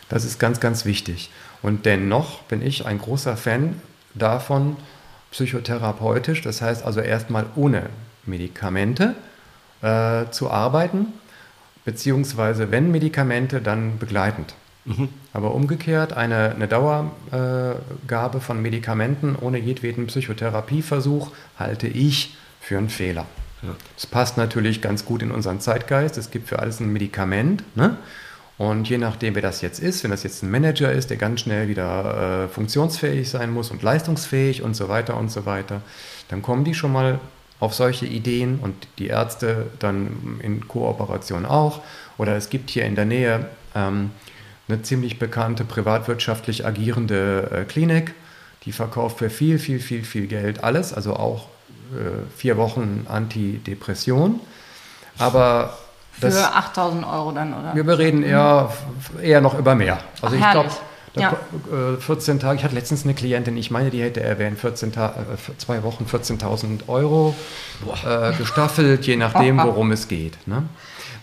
[0.08, 1.32] Das ist ganz, ganz wichtig.
[1.62, 3.76] Und dennoch bin ich ein großer Fan
[4.14, 4.78] davon,
[5.32, 7.90] psychotherapeutisch, das heißt also erstmal ohne
[8.26, 9.16] Medikamente
[9.82, 11.08] äh, zu arbeiten,
[11.84, 14.56] beziehungsweise wenn Medikamente, dann begleitend.
[14.86, 15.10] Mhm.
[15.34, 22.90] Aber umgekehrt, eine, eine Dauergabe äh, von Medikamenten ohne jedweden Psychotherapieversuch halte ich für einen
[22.90, 23.26] Fehler.
[23.96, 24.10] Es ja.
[24.10, 26.18] passt natürlich ganz gut in unseren Zeitgeist.
[26.18, 27.64] Es gibt für alles ein Medikament.
[27.76, 27.98] Ne?
[28.58, 31.42] Und je nachdem, wer das jetzt ist, wenn das jetzt ein Manager ist, der ganz
[31.42, 35.82] schnell wieder äh, funktionsfähig sein muss und leistungsfähig und so weiter und so weiter,
[36.30, 37.20] dann kommen die schon mal
[37.60, 41.82] auf solche Ideen und die Ärzte dann in Kooperation auch.
[42.18, 44.12] Oder es gibt hier in der Nähe ähm,
[44.72, 48.14] eine ziemlich bekannte privatwirtschaftlich agierende äh, Klinik,
[48.66, 51.48] die verkauft für viel, viel, viel, viel Geld alles, also auch
[51.94, 54.40] äh, vier Wochen Antidepression.
[55.18, 55.78] Aber
[56.12, 57.76] für 8000 Euro dann, oder?
[57.76, 58.72] Wir reden eher,
[59.22, 60.00] eher noch über mehr.
[60.22, 60.70] Also Ach, ich glaube,
[61.16, 61.36] ja.
[62.00, 65.08] 14 äh, Tage, ich hatte letztens eine Klientin, ich meine, die hätte erwähnt, 14 Ta
[65.10, 67.36] äh, zwei Wochen 14.000 Euro
[68.06, 70.38] äh, gestaffelt, je nachdem, worum es geht.
[70.48, 70.64] Ne?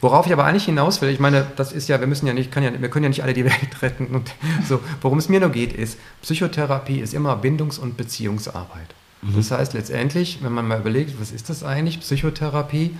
[0.00, 2.54] Worauf ich aber eigentlich hinaus will, ich meine, das ist ja, wir müssen ja nicht,
[2.54, 4.32] ja, wir können ja nicht alle die Welt retten und
[4.68, 4.80] so.
[5.00, 8.94] Worum es mir nur geht, ist, Psychotherapie ist immer Bindungs- und Beziehungsarbeit.
[9.22, 9.36] Mhm.
[9.36, 12.96] Das heißt letztendlich, wenn man mal überlegt, was ist das eigentlich, Psychotherapie?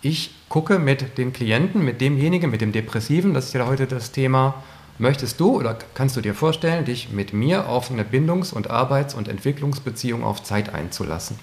[0.00, 4.12] Ich gucke mit den Klienten, mit demjenigen, mit dem Depressiven, das ist ja heute das
[4.12, 4.62] Thema,
[4.98, 9.14] möchtest du oder kannst du dir vorstellen, dich mit mir auf eine Bindungs- und Arbeits-
[9.14, 11.38] und Entwicklungsbeziehung auf Zeit einzulassen?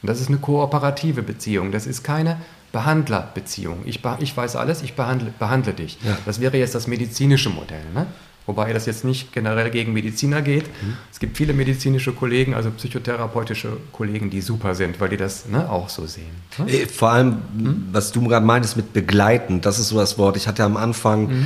[0.00, 1.72] Und das ist eine kooperative Beziehung.
[1.72, 2.40] Das ist keine
[2.72, 3.82] Behandlerbeziehung.
[3.84, 5.98] Ich, ich weiß alles, ich behandle, behandle dich.
[6.04, 6.18] Ja.
[6.26, 7.84] Das wäre jetzt das medizinische Modell.
[7.94, 8.06] Ne?
[8.48, 10.68] Wobei das jetzt nicht generell gegen Mediziner geht.
[10.68, 10.96] Mhm.
[11.12, 15.70] Es gibt viele medizinische Kollegen, also psychotherapeutische Kollegen, die super sind, weil die das ne,
[15.70, 16.30] auch so sehen.
[16.56, 16.72] Ne?
[16.72, 17.88] Äh, vor allem, mhm.
[17.92, 20.38] was du gerade meintest mit begleiten, das ist so das Wort.
[20.38, 21.44] Ich hatte am Anfang, mhm.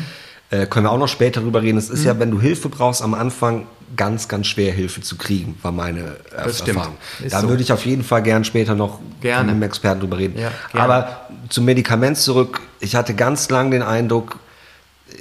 [0.52, 2.20] Äh, können wir auch noch später drüber reden, es ist ja, mhm.
[2.20, 6.60] wenn du Hilfe brauchst, am Anfang ganz, ganz schwer Hilfe zu kriegen, war meine das
[6.60, 6.96] Erfahrung.
[7.28, 7.48] Da so.
[7.48, 9.44] würde ich auf jeden Fall gern später noch gerne.
[9.44, 10.38] mit einem Experten drüber reden.
[10.38, 12.60] Ja, Aber zum Medikament zurück.
[12.80, 14.38] Ich hatte ganz lang den Eindruck,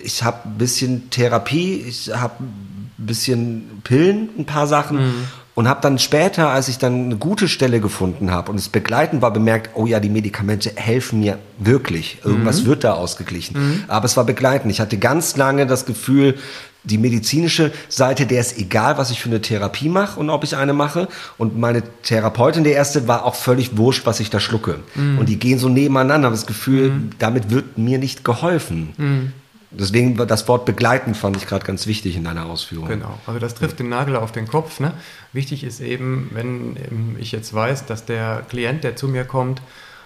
[0.03, 4.97] ich habe ein bisschen Therapie, ich habe ein bisschen Pillen, ein paar Sachen.
[4.97, 5.27] Mhm.
[5.61, 9.21] Und habe dann später, als ich dann eine gute Stelle gefunden habe und es begleitend
[9.21, 12.17] war, bemerkt, oh ja, die Medikamente helfen mir wirklich.
[12.23, 13.83] Irgendwas wird da ausgeglichen.
[13.87, 14.71] Aber es war begleitend.
[14.71, 16.39] Ich hatte ganz lange das Gefühl,
[16.83, 20.57] die medizinische Seite, der ist egal, was ich für eine Therapie mache und ob ich
[20.57, 21.07] eine mache.
[21.37, 24.79] Und meine Therapeutin, der erste, war auch völlig wurscht, was ich da schlucke.
[25.19, 26.25] Und die gehen so nebeneinander.
[26.25, 29.33] Habe das Gefühl, damit wird mir nicht geholfen.
[29.71, 32.89] Deswegen war das Wort begleiten fand ich gerade ganz wichtig in deiner Ausführung.
[32.89, 34.79] Genau, also das trifft den Nagel auf den Kopf.
[34.81, 34.93] Ne?
[35.31, 39.61] Wichtig ist eben, wenn ich jetzt weiß, dass der Klient, der zu mir kommt,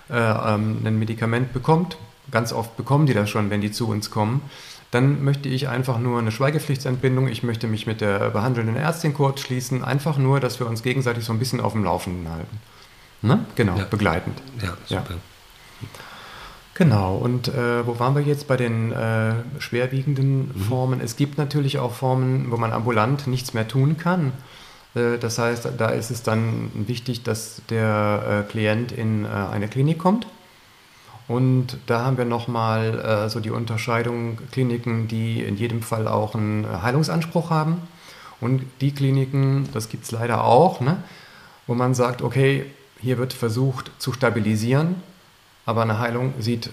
[0.10, 1.98] äh, ähm, ein Medikament bekommt,
[2.30, 4.42] ganz oft bekommen die das schon, wenn die zu uns kommen,
[4.92, 9.42] dann möchte ich einfach nur eine Schweigepflichtsentbindung, ich möchte mich mit der behandelnden Ärztin kurz
[9.42, 12.60] schließen, einfach nur, dass wir uns gegenseitig so ein bisschen auf dem Laufenden halten.
[13.24, 13.46] Ne?
[13.56, 13.86] Genau, Ja.
[13.86, 14.40] begleitend.
[14.62, 15.16] Ja, super.
[16.76, 21.00] Genau, und äh, wo waren wir jetzt bei den äh, schwerwiegenden Formen?
[21.00, 24.34] Es gibt natürlich auch Formen, wo man ambulant nichts mehr tun kann.
[24.94, 29.70] Äh, das heißt, da ist es dann wichtig, dass der äh, Klient in äh, eine
[29.70, 30.28] Klinik kommt.
[31.30, 36.36] Und da haben wir nochmal äh, so die Unterscheidung Kliniken, die in jedem Fall auch
[36.36, 37.78] einen Heilungsanspruch haben.
[38.42, 40.98] Und die Kliniken, das gibt es leider auch, ne,
[41.68, 42.66] wo man sagt, okay,
[43.00, 44.96] hier wird versucht zu stabilisieren,
[45.66, 46.70] aber eine Heilung sieht,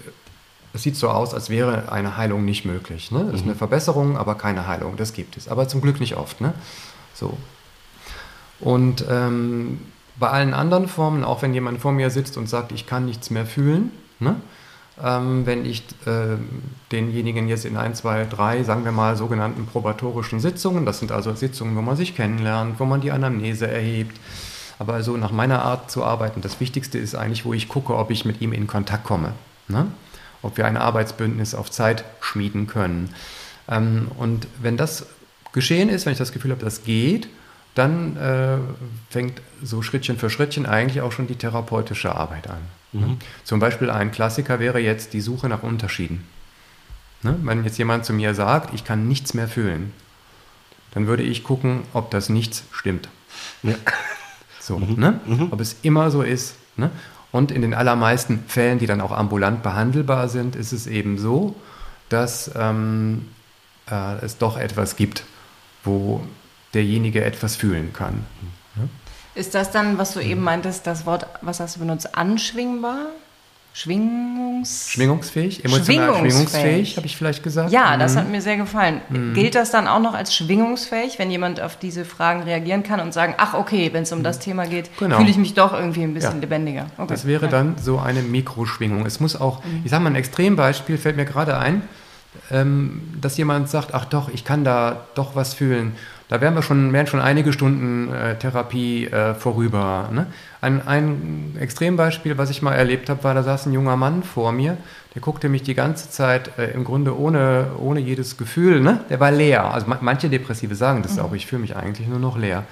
[0.74, 3.10] es sieht so aus, als wäre eine Heilung nicht möglich.
[3.10, 3.24] Ne?
[3.26, 4.96] Das ist eine Verbesserung, aber keine Heilung.
[4.96, 5.48] Das gibt es.
[5.48, 6.40] Aber zum Glück nicht oft.
[6.40, 6.54] Ne?
[7.14, 7.36] So.
[8.60, 9.80] Und ähm,
[10.16, 13.30] bei allen anderen Formen, auch wenn jemand vor mir sitzt und sagt, ich kann nichts
[13.30, 14.36] mehr fühlen, ne?
[15.02, 16.36] ähm, wenn ich äh,
[16.90, 21.34] denjenigen jetzt in ein, zwei, drei, sagen wir mal, sogenannten probatorischen Sitzungen, das sind also
[21.34, 24.18] Sitzungen, wo man sich kennenlernt, wo man die Anamnese erhebt,
[24.82, 28.10] aber so nach meiner Art zu arbeiten, das Wichtigste ist eigentlich, wo ich gucke, ob
[28.10, 29.32] ich mit ihm in Kontakt komme.
[29.68, 29.86] Ne?
[30.42, 33.14] Ob wir ein Arbeitsbündnis auf Zeit schmieden können.
[33.68, 35.06] Ähm, und wenn das
[35.52, 37.28] geschehen ist, wenn ich das Gefühl habe, das geht,
[37.76, 38.58] dann äh,
[39.08, 42.62] fängt so Schrittchen für Schrittchen eigentlich auch schon die therapeutische Arbeit an.
[42.90, 43.16] Ne?
[43.44, 46.26] Zum Beispiel ein Klassiker wäre jetzt die Suche nach Unterschieden.
[47.22, 47.38] Ne?
[47.42, 49.92] Wenn jetzt jemand zu mir sagt, ich kann nichts mehr fühlen,
[50.90, 53.08] dann würde ich gucken, ob das nichts stimmt.
[53.62, 53.76] Ja.
[54.62, 55.20] So, ne?
[55.50, 56.54] Ob es immer so ist.
[56.76, 56.90] Ne?
[57.32, 61.56] Und in den allermeisten Fällen, die dann auch ambulant behandelbar sind, ist es eben so,
[62.08, 63.28] dass ähm,
[63.90, 65.24] äh, es doch etwas gibt,
[65.82, 66.20] wo
[66.74, 68.24] derjenige etwas fühlen kann.
[69.34, 73.06] Ist das dann, was du eben meintest, das Wort, was hast du benutzt, anschwingbar?
[73.74, 74.90] Schwingungs...
[74.90, 76.32] Schwingungsfähig, emotional Schwingungsfähig.
[76.32, 77.70] schwingungsfähig, habe ich vielleicht gesagt.
[77.72, 78.18] Ja, das Mhm.
[78.18, 79.00] hat mir sehr gefallen.
[79.34, 83.12] Gilt das dann auch noch als schwingungsfähig, wenn jemand auf diese Fragen reagieren kann und
[83.14, 85.16] sagen, ach okay, wenn es um das Thema geht, Genau.
[85.16, 86.40] fühle ich mich doch irgendwie ein bisschen Ja.
[86.40, 86.86] lebendiger.
[86.98, 87.06] Okay.
[87.08, 87.50] Das wäre ja.
[87.50, 89.06] dann so eine Mikroschwingung.
[89.06, 91.82] Es muss auch, ich sage mal, ein Extrembeispiel fällt mir gerade ein,
[92.50, 95.96] ähm, dass jemand sagt, ach doch, ich kann da doch was fühlen.
[96.32, 100.08] Da wären wir schon, wären schon einige Stunden äh, Therapie äh, vorüber.
[100.10, 100.28] Ne?
[100.62, 104.50] Ein, ein Extrembeispiel, was ich mal erlebt habe, war, da saß ein junger Mann vor
[104.50, 104.78] mir,
[105.14, 109.00] der guckte mich die ganze Zeit äh, im Grunde ohne, ohne jedes Gefühl, ne?
[109.10, 109.74] der war leer.
[109.74, 112.64] Also ma- manche Depressive sagen das auch, ich fühle mich eigentlich nur noch leer.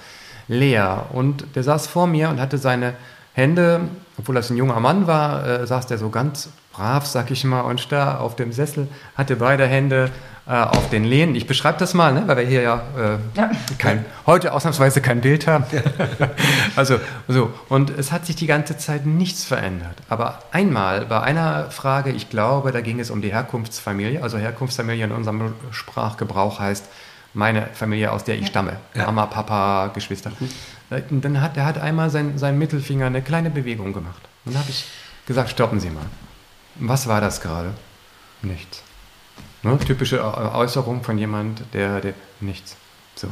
[0.47, 1.05] Leer.
[1.11, 2.93] Und der saß vor mir und hatte seine
[3.33, 3.81] Hände,
[4.17, 7.61] obwohl das ein junger Mann war, äh, saß der so ganz brav, sag ich mal,
[7.61, 10.09] und starr auf dem Sessel, hatte beide Hände
[10.47, 11.35] äh, auf den Lehnen.
[11.35, 13.51] Ich beschreibe das mal, ne, weil wir hier ja, äh, Ja.
[13.77, 15.65] Kein, heute ausnahmsweise kein Bild haben.
[16.75, 19.95] also so, und es hat sich die ganze Zeit nichts verändert.
[20.09, 25.05] Aber einmal bei einer Frage, ich glaube, da ging es um die Herkunftsfamilie, also Herkunftsfamilie
[25.05, 26.85] in unserem Sprachgebrauch heißt
[27.33, 28.77] meine Familie, aus der ich stamme.
[28.95, 30.31] Mama, Papa, Geschwister.
[31.09, 34.21] Und Dann hat, er hat einmal sein, sein Mittelfinger eine kleine Bewegung gemacht.
[34.45, 34.85] Und dann habe ich
[35.25, 36.05] gesagt, stoppen Sie mal.
[36.75, 37.73] Was war das gerade?
[38.41, 38.83] Nichts.
[39.63, 39.77] Ne?
[39.79, 40.23] Typische
[40.55, 42.75] Äußerung von jemand, der, der nichts.
[43.15, 43.29] So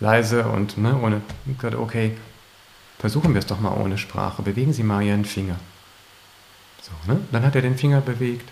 [0.00, 1.22] leise und ne, ohne.
[1.46, 2.16] Ich gesagt, okay,
[2.98, 4.42] versuchen wir es doch mal ohne Sprache.
[4.42, 5.56] Bewegen Sie mal Ihren Finger.
[6.82, 7.20] So, ne?
[7.32, 8.48] Dann hat er den Finger bewegt,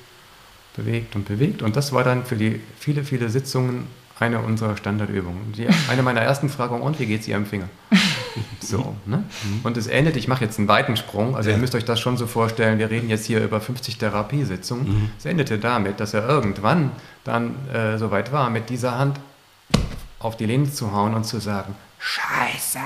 [0.76, 1.62] bewegt und bewegt.
[1.62, 3.86] Und das war dann für die viele, viele Sitzungen
[4.18, 5.52] eine unserer Standardübungen.
[5.52, 7.68] Die, eine meiner ersten Fragen, und wie geht es Ihrem Finger?
[8.60, 9.22] So, ne?
[9.62, 12.16] Und es endet, ich mache jetzt einen weiten Sprung, also ihr müsst euch das schon
[12.16, 15.10] so vorstellen, wir reden jetzt hier über 50 Therapiesitzungen.
[15.18, 16.90] Es endete damit, dass er irgendwann
[17.24, 19.20] dann äh, soweit war, mit dieser Hand
[20.18, 22.78] auf die Lehne zu hauen und zu sagen, Scheiße!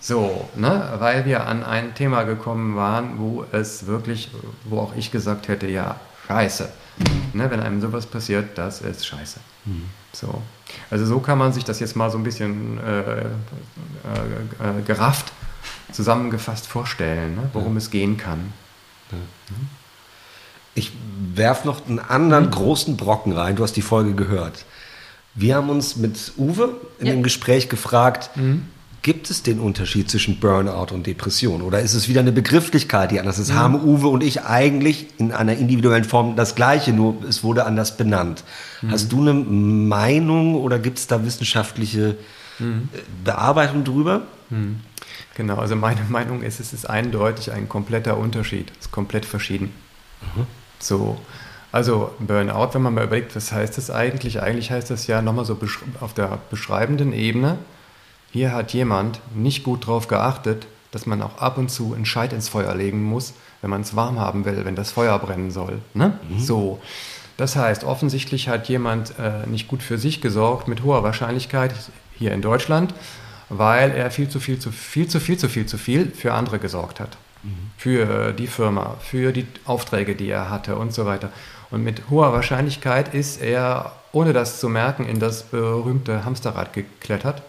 [0.00, 0.94] So, ne?
[0.98, 4.30] weil wir an ein Thema gekommen waren, wo es wirklich,
[4.64, 6.72] wo auch ich gesagt hätte, ja, Scheiße.
[7.32, 7.50] Ne?
[7.50, 9.40] Wenn einem sowas passiert, das ist Scheiße.
[10.12, 10.42] So.
[10.90, 15.32] Also so kann man sich das jetzt mal so ein bisschen äh, äh, äh, gerafft
[15.92, 17.50] zusammengefasst vorstellen, ne?
[17.52, 18.52] worum es gehen kann.
[20.74, 20.92] Ich
[21.34, 23.56] werf noch einen anderen großen Brocken rein.
[23.56, 24.64] Du hast die Folge gehört.
[25.34, 27.12] Wir haben uns mit Uwe in Ja.
[27.12, 28.30] dem Gespräch gefragt,
[29.02, 31.60] Gibt es den Unterschied zwischen Burnout und Depression?
[31.62, 33.50] Oder ist es wieder eine Begrifflichkeit, die anders ist?
[33.50, 33.54] Mhm.
[33.56, 37.96] Haben Uwe und ich eigentlich in einer individuellen Form das Gleiche, nur es wurde anders
[37.96, 38.44] benannt.
[38.80, 38.90] Mhm.
[38.92, 42.16] Hast du eine Meinung oder gibt es da wissenschaftliche
[42.60, 42.88] mhm.
[43.24, 44.22] Bearbeitung drüber?
[44.50, 44.80] Mhm.
[45.34, 48.70] Genau, also meine Meinung ist, es ist eindeutig ein kompletter Unterschied.
[48.78, 49.72] Es ist komplett verschieden.
[50.36, 50.46] Mhm.
[50.78, 51.18] So.
[51.72, 54.42] Also Burnout, wenn man mal überlegt, was heißt das eigentlich?
[54.42, 55.58] Eigentlich heißt das ja nochmal so
[56.00, 57.58] auf der beschreibenden Ebene,
[58.32, 62.32] hier hat jemand nicht gut darauf geachtet, dass man auch ab und zu einen Scheit
[62.32, 65.80] ins Feuer legen muss, wenn man es warm haben will, wenn das Feuer brennen soll.
[65.92, 66.18] Ne?
[66.28, 66.40] Mhm.
[66.40, 66.80] So.
[67.36, 71.74] Das heißt, offensichtlich hat jemand äh, nicht gut für sich gesorgt, mit hoher Wahrscheinlichkeit
[72.18, 72.94] hier in Deutschland,
[73.50, 76.58] weil er viel zu viel, zu viel, zu viel, zu viel, zu viel für andere
[76.58, 77.18] gesorgt hat.
[77.42, 77.50] Mhm.
[77.76, 81.30] Für die Firma, für die Aufträge, die er hatte und so weiter.
[81.70, 87.42] Und mit hoher Wahrscheinlichkeit ist er, ohne das zu merken, in das berühmte Hamsterrad geklettert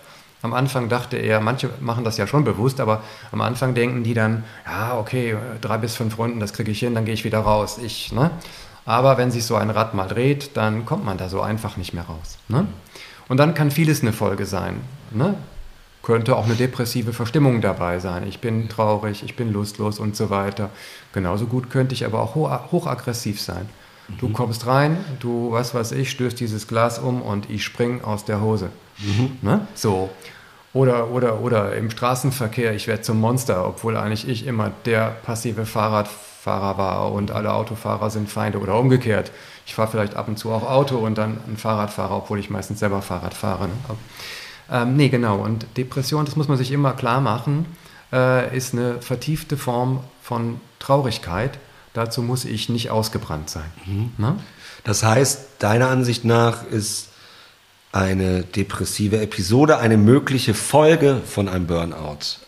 [0.43, 3.01] am Anfang dachte er, manche machen das ja schon bewusst, aber
[3.31, 6.93] am Anfang denken die dann, ja, okay, drei bis fünf Runden, das kriege ich hin,
[6.93, 7.79] dann gehe ich wieder raus.
[7.81, 8.29] Ich, ne?
[8.85, 11.93] Aber wenn sich so ein Rad mal dreht, dann kommt man da so einfach nicht
[11.93, 12.37] mehr raus.
[12.49, 12.67] Ne?
[13.29, 14.81] Und dann kann vieles eine Folge sein.
[15.11, 15.35] Ne?
[16.01, 18.27] Könnte auch eine depressive Verstimmung dabei sein.
[18.27, 20.69] Ich bin traurig, ich bin lustlos und so weiter.
[21.13, 23.69] Genauso gut könnte ich aber auch hochaggressiv sein.
[24.19, 24.33] Du mhm.
[24.33, 28.41] kommst rein, du, was weiß ich, stößt dieses Glas um und ich spring aus der
[28.41, 28.69] Hose.
[28.99, 29.37] Mhm.
[29.41, 29.67] Ne?
[29.75, 30.09] So.
[30.73, 35.67] Oder, oder, oder im Straßenverkehr, ich werde zum Monster, obwohl eigentlich ich immer der passive
[35.67, 39.31] Fahrradfahrer war und alle Autofahrer sind Feinde oder umgekehrt.
[39.67, 42.79] Ich fahre vielleicht ab und zu auch Auto und dann ein Fahrradfahrer, obwohl ich meistens
[42.79, 43.67] selber Fahrrad fahre.
[43.67, 43.73] Ne?
[44.71, 45.37] Ähm, nee, genau.
[45.37, 47.67] Und Depression, das muss man sich immer klar machen,
[48.11, 51.59] äh, ist eine vertiefte Form von Traurigkeit.
[51.93, 53.71] Dazu muss ich nicht ausgebrannt sein.
[53.85, 54.11] Mhm.
[54.17, 54.39] Ne?
[54.83, 57.09] Das heißt, deiner Ansicht nach ist
[57.93, 62.39] eine depressive Episode, eine mögliche Folge von einem Burnout.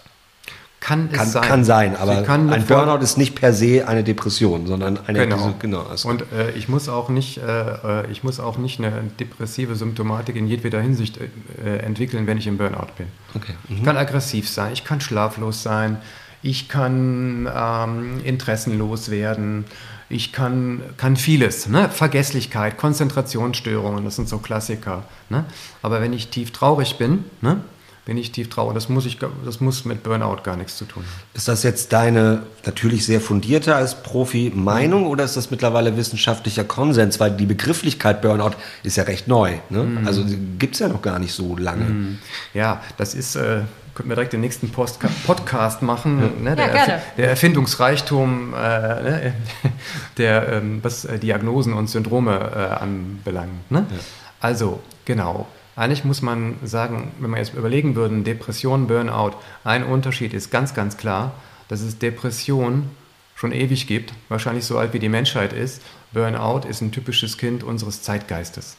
[0.80, 1.44] Kann kann, sein.
[1.44, 5.38] Kann sein, aber kann ein Burnout ist nicht per se eine Depression, sondern eine genau.
[5.38, 8.80] Diese, genau also Und äh, ich muss auch nicht, äh, äh, ich muss auch nicht
[8.80, 13.08] eine depressive Symptomatik in jedweder Hinsicht äh, entwickeln, wenn ich im Burnout bin.
[13.34, 13.54] Okay.
[13.68, 13.78] Mhm.
[13.78, 15.98] Ich kann aggressiv sein, ich kann schlaflos sein,
[16.44, 19.66] ich kann ähm, interessenlos werden
[20.10, 21.68] ich kann, kann vieles.
[21.68, 21.90] Ne?
[21.90, 25.04] Vergesslichkeit, Konzentrationsstörungen, das sind so Klassiker.
[25.30, 25.46] Ne?
[25.82, 27.62] Aber wenn ich tief traurig bin, ne?
[28.06, 28.76] bin ich tief traurig.
[28.76, 31.24] Das muss, ich, das muss mit Burnout gar nichts zu tun haben.
[31.34, 36.64] Ist das jetzt deine natürlich sehr fundierte als Profi Meinung oder ist das mittlerweile wissenschaftlicher
[36.64, 37.20] Konsens?
[37.20, 38.52] Weil die Begrifflichkeit Burnout
[38.84, 39.56] ist ja recht neu.
[39.72, 39.84] Ne?
[39.84, 40.08] Mm.
[40.08, 40.24] Also
[40.60, 41.86] gibt es ja noch gar nicht so lange.
[41.86, 42.20] Mm.
[42.54, 43.62] Ja, das ist, äh,
[43.96, 46.44] könnten wir direkt den nächsten Post Podcast machen.
[46.44, 49.34] Ne, der, ja, der, Erfindungsreichtum, äh, ne,
[50.18, 53.72] der, ähm, was äh, Diagnosen und Syndrome äh, anbelangt.
[53.72, 53.88] Ne?
[53.90, 53.98] Ja.
[54.42, 55.48] Also, genau.
[55.78, 60.74] Eigentlich muss man sagen, wenn wir jetzt überlegen würden, Depression, Burnout, ein Unterschied ist ganz,
[60.74, 61.34] ganz klar,
[61.68, 62.90] dass es Depression
[63.36, 65.82] schon ewig gibt, wahrscheinlich so alt wie die Menschheit ist.
[66.14, 68.78] Burnout ist ein typisches Kind unseres Zeitgeistes.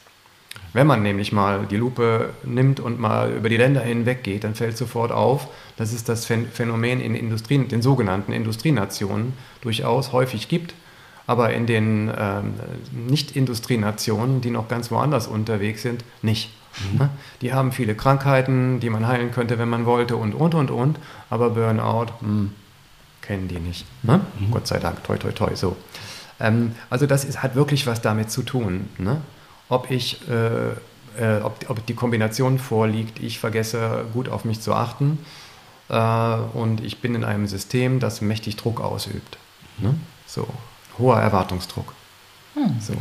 [0.73, 4.53] Wenn man nämlich mal die Lupe nimmt und mal über die Länder hinweg geht, dann
[4.53, 10.75] fällt sofort auf, dass es das Phänomen in Industrien, den sogenannten Industrienationen durchaus häufig gibt.
[11.25, 12.53] Aber in den ähm,
[12.91, 16.51] Nicht-Industrienationen, die noch ganz woanders unterwegs sind, nicht.
[16.93, 17.09] Mhm.
[17.41, 20.99] Die haben viele Krankheiten, die man heilen könnte, wenn man wollte und, und, und, und.
[21.29, 22.51] Aber Burnout, mh, hm,
[23.21, 23.85] kennen die nicht.
[24.03, 24.21] Ne?
[24.39, 24.51] Mhm.
[24.51, 25.75] Gott sei Dank, toi, toi, toi, so.
[26.39, 28.89] Ähm, also das ist, hat wirklich was damit zu tun.
[28.97, 29.21] Ne?
[29.69, 30.69] Ob ich, äh,
[31.21, 35.19] äh, ob, ob, die Kombination vorliegt, ich vergesse gut auf mich zu achten
[35.89, 35.95] äh,
[36.53, 39.37] und ich bin in einem System, das mächtig Druck ausübt.
[39.77, 39.95] Ne?
[40.25, 40.47] So,
[40.97, 41.93] hoher Erwartungsdruck.
[42.53, 42.77] Hm.
[42.79, 42.93] So.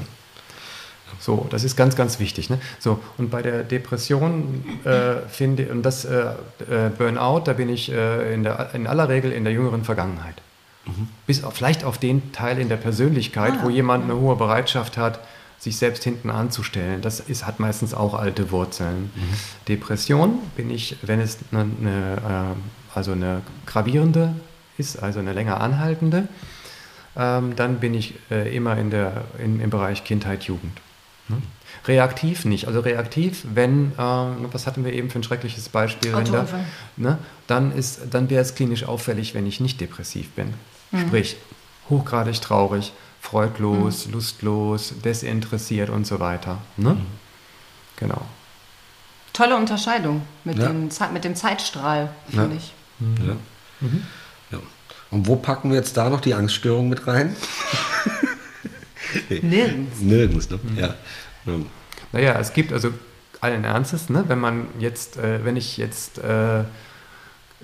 [1.19, 2.51] So, das ist ganz, ganz wichtig.
[2.51, 2.59] Ne?
[2.79, 6.33] So, und bei der Depression äh, finde und das äh,
[6.69, 10.43] äh, Burnout, da bin ich äh, in, der, in aller Regel in der jüngeren Vergangenheit.
[10.85, 11.09] Mhm.
[11.27, 14.97] Bis auf, vielleicht auf den Teil in der Persönlichkeit, ah, wo jemand eine hohe Bereitschaft
[14.97, 15.21] hat,
[15.59, 17.01] sich selbst hinten anzustellen.
[17.03, 19.11] Das ist, hat meistens auch alte Wurzeln.
[19.15, 19.21] Mhm.
[19.69, 22.17] Depression bin ich, wenn es eine, eine,
[22.55, 24.35] äh, also eine gravierende
[24.79, 26.29] ist, also eine länger anhaltende,
[27.17, 30.81] ähm, dann bin ich äh, immer in der, in, im Bereich Kindheit, Jugend.
[31.29, 31.39] Ne?
[31.87, 32.67] Reaktiv nicht.
[32.67, 36.13] Also reaktiv, wenn, äh, was hatten wir eben für ein schreckliches Beispiel?
[36.13, 36.47] Da,
[36.97, 37.73] ne, dann
[38.11, 40.55] dann wäre es klinisch auffällig, wenn ich nicht depressiv bin.
[40.91, 41.01] Mhm.
[41.01, 41.37] Sprich,
[41.89, 42.93] hochgradig traurig,
[43.27, 44.13] freudlos, mhm.
[44.13, 46.59] lustlos, desinteressiert und so weiter.
[46.77, 46.91] Ne?
[46.91, 47.07] Mhm.
[47.97, 48.23] Genau.
[49.33, 50.69] Tolle Unterscheidung mit, ja.
[50.69, 52.57] dem, mit dem Zeitstrahl, finde ja.
[52.57, 52.73] ich.
[53.01, 53.27] Mhm.
[53.27, 53.37] Ja.
[53.81, 54.07] Mhm.
[54.53, 54.59] ja.
[55.11, 57.35] Und wo packen wir jetzt da noch die Angststörung mit rein?
[59.29, 60.01] Nirgends.
[60.01, 60.61] Nirgends, ne?
[60.63, 60.79] Mhm.
[60.79, 60.95] Ja.
[62.13, 62.93] Naja, es gibt also
[63.41, 66.65] allen Ernstes, ne, wenn man jetzt, äh, wenn ich jetzt äh,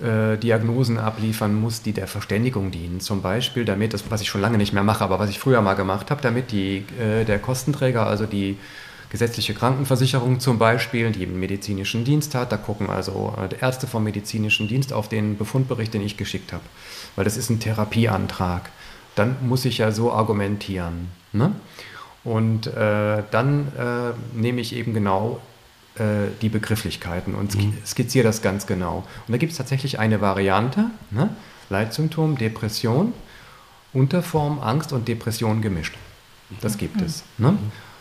[0.01, 2.99] äh, Diagnosen abliefern muss, die der Verständigung dienen.
[2.99, 5.61] Zum Beispiel damit, das, was ich schon lange nicht mehr mache, aber was ich früher
[5.61, 8.57] mal gemacht habe, damit die, äh, der Kostenträger, also die
[9.13, 14.03] gesetzliche Krankenversicherung zum Beispiel, die einen medizinischen Dienst hat, da gucken also äh, Ärzte vom
[14.03, 16.63] medizinischen Dienst auf den Befundbericht, den ich geschickt habe,
[17.15, 18.71] weil das ist ein Therapieantrag.
[19.13, 21.09] Dann muss ich ja so argumentieren.
[21.31, 21.51] Ne?
[22.23, 25.39] Und äh, dann äh, nehme ich eben genau
[25.95, 27.77] äh, die Begrifflichkeiten und mhm.
[27.85, 29.05] skizziere das ganz genau.
[29.27, 31.29] Und da gibt es tatsächlich eine Variante, ne?
[31.69, 33.13] Leitsymptom, Depression,
[33.93, 35.95] Unterform, Angst und Depression gemischt.
[36.61, 37.05] Das gibt mhm.
[37.05, 37.23] es.
[37.37, 37.57] Ne?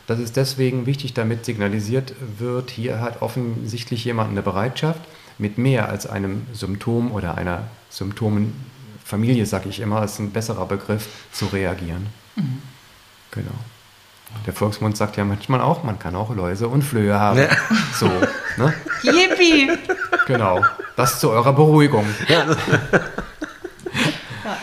[0.07, 5.01] Das ist deswegen wichtig, damit signalisiert wird, hier hat offensichtlich jemand eine Bereitschaft,
[5.39, 11.09] mit mehr als einem Symptom oder einer Symptomenfamilie, sage ich immer, ist ein besserer Begriff,
[11.33, 12.09] zu reagieren.
[12.37, 12.63] Mhm.
[13.31, 13.55] Genau.
[14.47, 17.39] Der Volksmund sagt ja manchmal auch, man kann auch Läuse und Flöhe haben.
[17.39, 17.49] Ja.
[17.95, 18.11] So,
[18.57, 18.75] ne?
[19.03, 19.71] Yippie!
[20.27, 20.65] Genau.
[20.97, 22.07] Das zu eurer Beruhigung.
[22.29, 22.45] Ja,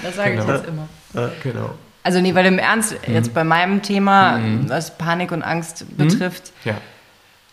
[0.03, 0.43] das sage genau.
[0.43, 0.87] ich jetzt immer.
[1.43, 1.71] Genau.
[2.03, 3.13] Also nee, weil im Ernst, mhm.
[3.13, 4.69] jetzt bei meinem Thema, mhm.
[4.69, 5.97] was Panik und Angst mhm.
[5.97, 6.75] betrifft, ja.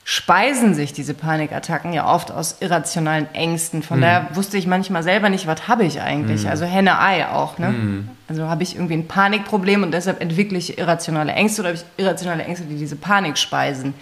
[0.09, 3.83] Speisen sich diese Panikattacken ja oft aus irrationalen Ängsten.
[3.83, 4.03] Von mhm.
[4.03, 6.45] daher wusste ich manchmal selber nicht, was habe ich eigentlich.
[6.45, 6.49] Mhm.
[6.49, 7.59] Also Henne-Ei auch.
[7.59, 7.71] Ne?
[7.71, 8.09] Mhm.
[8.29, 12.05] Also habe ich irgendwie ein Panikproblem und deshalb entwickle ich irrationale Ängste oder habe ich
[12.05, 13.95] irrationale Ängste, die diese Panik speisen.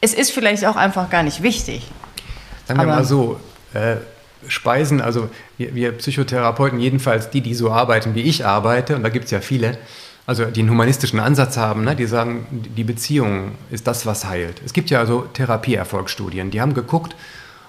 [0.00, 1.88] Es ist vielleicht auch einfach gar nicht wichtig.
[2.66, 3.38] Sagen wir mal so,
[3.74, 3.98] äh,
[4.48, 9.08] Speisen, also wir, wir, Psychotherapeuten, jedenfalls die, die so arbeiten, wie ich arbeite, und da
[9.08, 9.78] gibt es ja viele,
[10.26, 14.62] also die einen humanistischen Ansatz haben, ne, die sagen, die Beziehung ist das, was heilt.
[14.64, 17.16] Es gibt ja so Therapieerfolgsstudien, die haben geguckt,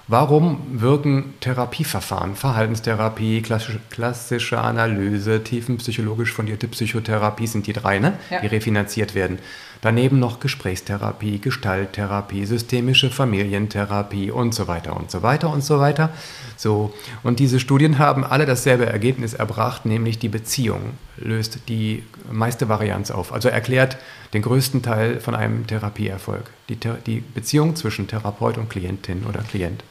[0.06, 8.40] warum wirken Therapieverfahren, Verhaltenstherapie, klassische, klassische Analyse, tiefenpsychologisch fundierte Psychotherapie sind die drei, ne, ja.
[8.40, 9.38] die refinanziert werden.
[9.84, 16.08] Daneben noch Gesprächstherapie, Gestalttherapie, systemische Familientherapie und so weiter und so weiter und so weiter.
[16.56, 16.94] So.
[17.22, 23.10] Und diese Studien haben alle dasselbe Ergebnis erbracht, nämlich die Beziehung löst die meiste Varianz
[23.10, 23.30] auf.
[23.30, 23.98] Also erklärt
[24.32, 26.50] den größten Teil von einem Therapieerfolg.
[26.70, 29.84] Die, die Beziehung zwischen Therapeut und Klientin oder Klient.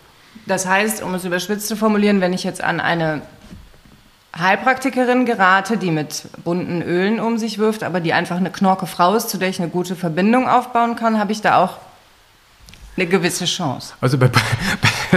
[0.47, 3.21] Das heißt, um es überspitzt zu formulieren, wenn ich jetzt an eine
[4.37, 9.13] Heilpraktikerin gerate, die mit bunten Ölen um sich wirft, aber die einfach eine knorke Frau
[9.15, 11.77] ist, zu der ich eine gute Verbindung aufbauen kann, habe ich da auch
[12.97, 13.93] eine gewisse Chance.
[14.01, 14.29] Also bei,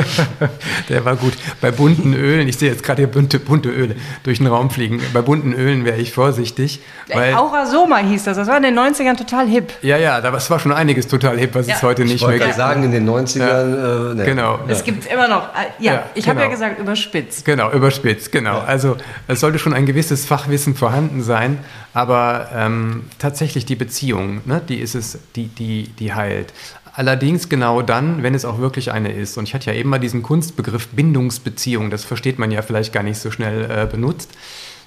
[0.88, 1.34] der war gut.
[1.60, 5.00] Bei bunten Ölen, ich sehe jetzt gerade hier bunte, bunte Öle durch den Raum fliegen.
[5.12, 6.80] Bei bunten Ölen wäre ich vorsichtig.
[7.12, 8.36] Weil, Aura Soma hieß das.
[8.36, 9.72] Das war in den 90ern total hip.
[9.82, 11.76] Ja, ja, das war schon einiges total hip, was ja.
[11.76, 12.50] es heute nicht ich mehr gibt.
[12.50, 13.38] Ich sagen, in den 90ern.
[13.38, 14.10] Ja.
[14.10, 14.24] Äh, ne.
[14.24, 14.60] Genau.
[14.68, 15.48] Es gibt es immer noch.
[15.54, 16.54] Äh, ja, ja ich habe ja genau.
[16.54, 17.44] gesagt, überspitzt.
[17.44, 18.60] Genau, überspitzt, genau.
[18.60, 18.96] Also
[19.28, 21.58] es sollte schon ein gewisses Fachwissen vorhanden sein,
[21.94, 26.52] aber ähm, tatsächlich die Beziehung, ne, die ist es, die, die, die heilt.
[26.96, 29.36] Allerdings genau dann, wenn es auch wirklich eine ist.
[29.36, 33.02] Und ich hatte ja eben mal diesen Kunstbegriff Bindungsbeziehung, das versteht man ja vielleicht gar
[33.02, 34.30] nicht so schnell äh, benutzt.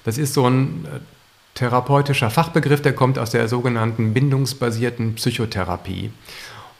[0.04, 0.98] Das ist so ein äh,
[1.54, 6.10] therapeutischer Fachbegriff, der kommt aus der sogenannten bindungsbasierten Psychotherapie.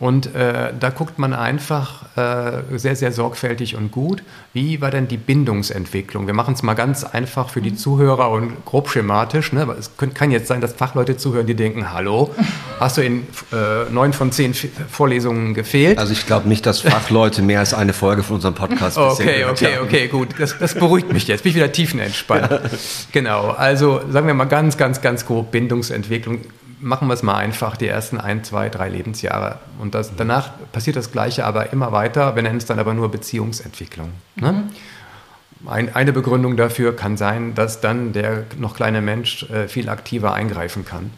[0.01, 4.23] Und äh, da guckt man einfach äh, sehr, sehr sorgfältig und gut,
[4.55, 6.27] wie war denn die Bindungsentwicklung.
[6.27, 9.53] Wir machen es mal ganz einfach für die Zuhörer und grob schematisch.
[9.53, 9.69] Ne?
[9.79, 12.35] Es kann jetzt sein, dass Fachleute zuhören, die denken, hallo,
[12.81, 15.99] hast du in äh, neun von zehn Vorlesungen gefehlt?
[15.99, 19.79] Also ich glaube nicht, dass Fachleute mehr als eine Folge von unserem Podcast Okay, okay,
[19.83, 20.29] okay, gut.
[20.39, 21.43] Das, das beruhigt mich jetzt.
[21.43, 22.51] Bin ich wieder tiefenentspannt.
[22.51, 22.61] Ja.
[23.13, 26.39] Genau, also sagen wir mal ganz, ganz, ganz grob Bindungsentwicklung
[26.81, 29.59] machen wir es mal einfach, die ersten ein, zwei, drei Lebensjahre.
[29.78, 32.35] Und das, danach passiert das Gleiche aber immer weiter.
[32.35, 34.12] Wir nennen es dann aber nur Beziehungsentwicklung.
[34.37, 34.53] Ne?
[34.53, 35.68] Mhm.
[35.68, 40.33] Ein, eine Begründung dafür kann sein, dass dann der noch kleine Mensch äh, viel aktiver
[40.33, 41.11] eingreifen kann.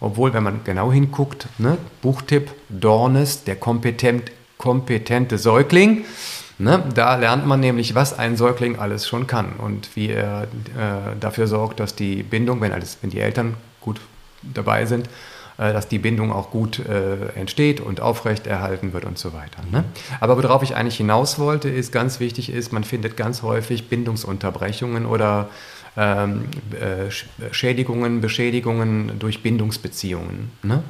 [0.00, 6.04] Obwohl, wenn man genau hinguckt, ne, Buchtipp Dornes, der kompetent, kompetente Säugling,
[6.58, 11.16] ne, da lernt man nämlich, was ein Säugling alles schon kann und wie er äh,
[11.20, 14.00] dafür sorgt, dass die Bindung, wenn, alles, wenn die Eltern gut
[14.52, 15.08] dabei sind,
[15.56, 19.62] äh, dass die Bindung auch gut äh, entsteht und aufrechterhalten wird und so weiter.
[19.70, 19.84] Ne?
[20.20, 25.06] Aber worauf ich eigentlich hinaus wollte, ist ganz wichtig ist, man findet ganz häufig Bindungsunterbrechungen
[25.06, 25.48] oder
[25.96, 27.10] ähm, äh,
[27.52, 30.50] Schädigungen, Beschädigungen durch Bindungsbeziehungen.
[30.62, 30.82] Ne?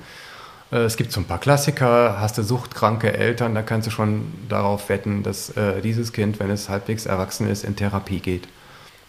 [0.73, 4.33] Äh, es gibt so ein paar Klassiker, hast du suchtkranke Eltern, da kannst du schon
[4.49, 8.49] darauf wetten, dass äh, dieses Kind, wenn es halbwegs erwachsen ist, in Therapie geht.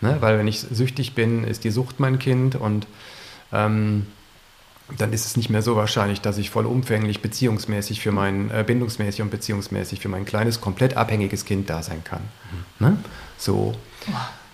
[0.02, 0.18] Ne?
[0.20, 2.88] Weil wenn ich süchtig bin, ist die Sucht mein Kind und
[3.54, 4.08] ähm,
[4.98, 9.22] dann ist es nicht mehr so wahrscheinlich, dass ich vollumfänglich beziehungsmäßig für mein, äh, bindungsmäßig
[9.22, 12.22] und beziehungsmäßig für mein kleines, komplett abhängiges Kind da sein kann.
[12.80, 12.88] Mhm.
[12.88, 12.98] Ne?
[13.38, 13.74] So.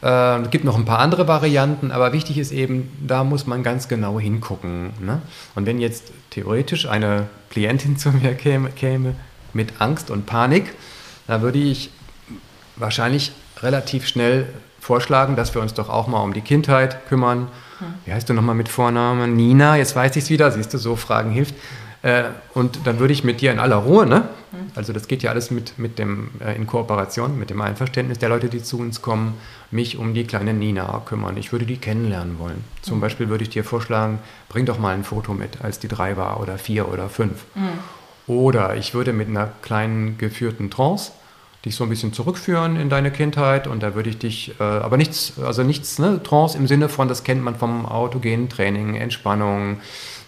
[0.02, 3.62] Äh, es gibt noch ein paar andere Varianten, aber wichtig ist eben, da muss man
[3.62, 4.94] ganz genau hingucken.
[5.02, 5.22] Ne?
[5.56, 9.16] Und wenn jetzt theoretisch eine Klientin zu mir käme, käme
[9.54, 10.74] mit Angst und Panik,
[11.28, 11.92] dann würde ich
[12.78, 14.48] wahrscheinlich relativ schnell
[14.82, 17.48] vorschlagen, dass wir uns doch auch mal um die Kindheit kümmern.
[18.06, 19.36] Wie heißt du nochmal mit Vornamen?
[19.36, 21.56] Nina, jetzt weiß ich es wieder, siehst du, so Fragen hilft.
[22.04, 22.24] Äh,
[22.56, 24.24] und dann würde ich mit dir in aller Ruhe, ne?
[24.76, 28.30] Also das geht ja alles mit, mit dem, äh, in Kooperation, mit dem Einverständnis der
[28.30, 29.36] Leute, die zu uns kommen,
[29.70, 31.38] mich um die kleine Nina kümmern.
[31.38, 32.64] Ich würde die kennenlernen wollen.
[32.82, 33.02] Zum Mhm.
[33.02, 34.20] Beispiel würde ich dir vorschlagen,
[34.50, 37.46] bring doch mal ein Foto mit, als die drei war oder vier oder fünf.
[37.56, 37.70] Mhm.
[38.28, 41.12] Oder ich würde mit einer kleinen geführten Trance
[41.66, 44.98] dich so ein bisschen zurückführen in deine Kindheit und da würde ich dich, äh, aber
[44.98, 49.80] nichts, also nichts, ne, Trance im Sinne von, das kennt man vom autogenen Training, Entspannung,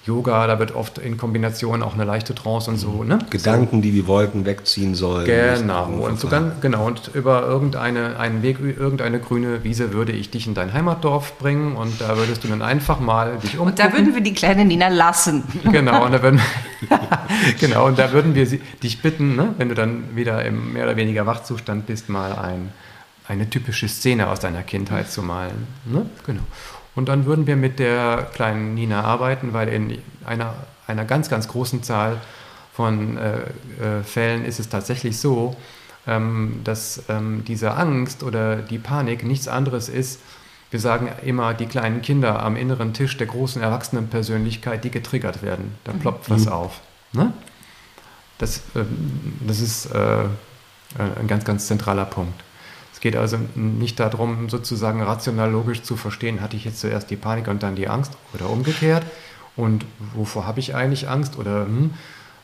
[0.05, 3.19] Yoga, da wird oft in Kombination auch eine leichte Trance und so, ne?
[3.29, 5.25] Gedanken, die wie Wolken wegziehen sollen.
[5.25, 10.29] Genau, und so ganz, genau, und über irgendeine, einen Weg, irgendeine grüne Wiese würde ich
[10.29, 13.69] dich in dein Heimatdorf bringen und da würdest du dann einfach mal dich umgucken.
[13.69, 15.43] Und da würden wir die kleine Nina lassen.
[15.71, 16.41] Genau, und da würden,
[17.61, 20.83] genau, und da würden wir sie, dich bitten, ne, wenn du dann wieder im mehr
[20.83, 22.73] oder weniger Wachzustand bist, mal ein,
[23.25, 25.65] eine typische Szene aus deiner Kindheit zu malen.
[25.85, 26.05] Ne?
[26.25, 26.43] Genau.
[26.95, 30.53] Und dann würden wir mit der kleinen Nina arbeiten, weil in einer,
[30.87, 32.21] einer ganz, ganz großen Zahl
[32.73, 35.55] von äh, äh, Fällen ist es tatsächlich so,
[36.07, 40.19] ähm, dass ähm, diese Angst oder die Panik nichts anderes ist.
[40.71, 45.75] Wir sagen immer, die kleinen Kinder am inneren Tisch der großen Erwachsenenpersönlichkeit, die getriggert werden.
[45.83, 46.81] Da ploppt was auf.
[47.11, 47.31] Ne?
[48.39, 50.25] Das, ähm, das ist äh,
[50.97, 52.43] ein ganz, ganz zentraler Punkt.
[53.03, 57.17] Es geht also nicht darum, sozusagen rational logisch zu verstehen, hatte ich jetzt zuerst die
[57.17, 59.03] Panik und dann die Angst oder umgekehrt.
[59.57, 59.83] Und
[60.13, 61.37] wovor habe ich eigentlich Angst?
[61.37, 61.95] Oder hm,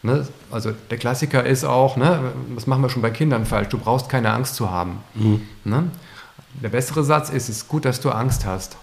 [0.04, 0.28] ne?
[0.52, 2.34] also der Klassiker ist auch, ne?
[2.56, 4.98] das machen wir schon bei Kindern falsch, du brauchst keine Angst zu haben.
[5.64, 5.90] Ne?
[6.62, 8.76] Der bessere Satz ist, es ist gut, dass du Angst hast.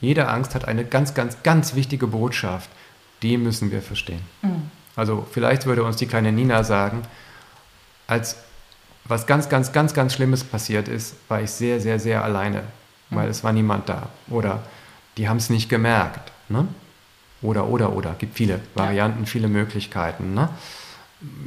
[0.00, 2.68] Jede Angst hat eine ganz, ganz, ganz wichtige Botschaft.
[3.22, 4.22] Die müssen wir verstehen.
[4.96, 7.02] Also vielleicht würde uns die kleine Nina sagen,
[8.08, 8.34] als
[9.10, 12.62] was ganz, ganz, ganz, ganz Schlimmes passiert ist, war ich sehr, sehr, sehr alleine,
[13.10, 14.08] weil es war niemand da.
[14.28, 14.62] Oder
[15.16, 16.32] die haben es nicht gemerkt.
[16.48, 16.68] Ne?
[17.42, 18.14] Oder, oder, oder.
[18.18, 20.34] Gibt viele Varianten, viele Möglichkeiten.
[20.34, 20.48] Ne?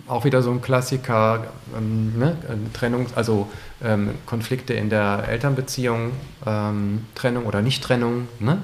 [0.08, 1.46] Auch wieder so ein Klassiker,
[1.76, 2.38] ähm, ne?
[2.74, 3.50] Trennung, also
[3.84, 6.12] ähm, Konflikte in der Elternbeziehung,
[6.46, 8.28] ähm, Trennung oder Nichttrennung.
[8.40, 8.62] Ne?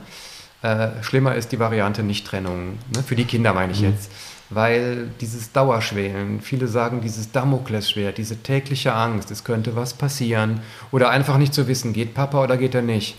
[0.62, 3.04] Äh, schlimmer ist die Variante Nichttrennung, ne?
[3.04, 4.12] für die Kinder meine ich jetzt.
[4.50, 10.62] Weil dieses Dauerschwelen, viele sagen dieses Damoklesschwert, diese tägliche Angst, es könnte was passieren.
[10.91, 13.16] Oder einfach nicht zu wissen, geht Papa oder geht er nicht.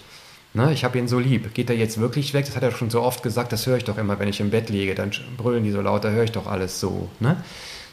[0.52, 1.54] Ne, ich habe ihn so lieb.
[1.54, 2.46] Geht er jetzt wirklich weg?
[2.46, 4.50] Das hat er schon so oft gesagt, das höre ich doch immer, wenn ich im
[4.50, 4.96] Bett liege.
[4.96, 7.08] Dann brüllen die so laut, da höre ich doch alles so.
[7.20, 7.36] Ne?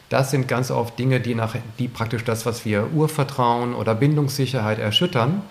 [0.09, 4.79] Das sind ganz oft Dinge, die, nach, die praktisch das, was wir Urvertrauen oder Bindungssicherheit
[4.79, 5.43] erschüttern.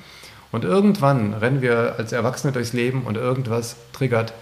[0.50, 4.32] Und irgendwann rennen wir als Erwachsene durchs Leben und irgendwas triggert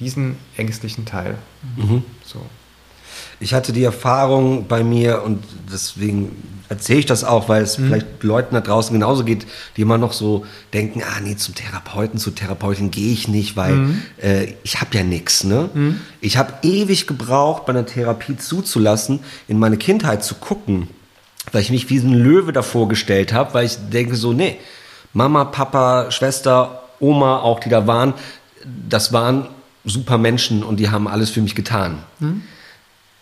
[0.00, 1.36] diesen ängstlichen Teil.
[2.24, 2.40] So.
[3.40, 6.30] Ich hatte die Erfahrung bei mir und deswegen
[6.68, 10.12] erzähle ich das auch, weil es vielleicht Leuten da draußen genauso geht, die immer noch
[10.12, 13.72] so denken, ah nee, zum Therapeuten, zur Therapeutin gehe ich nicht, weil
[14.22, 15.44] äh, ich habe ja nichts.
[15.44, 15.68] Ne?
[16.20, 20.88] Ich habe ewig gebraucht, bei einer Therapie zuzulassen, in meine Kindheit zu gucken,
[21.52, 24.56] weil ich mich wie ein Löwe davor gestellt habe, weil ich denke so, nee,
[25.12, 28.14] Mama, Papa, Schwester, Oma auch, die da waren,
[28.88, 29.48] das waren
[29.84, 31.98] super Menschen und die haben alles für mich getan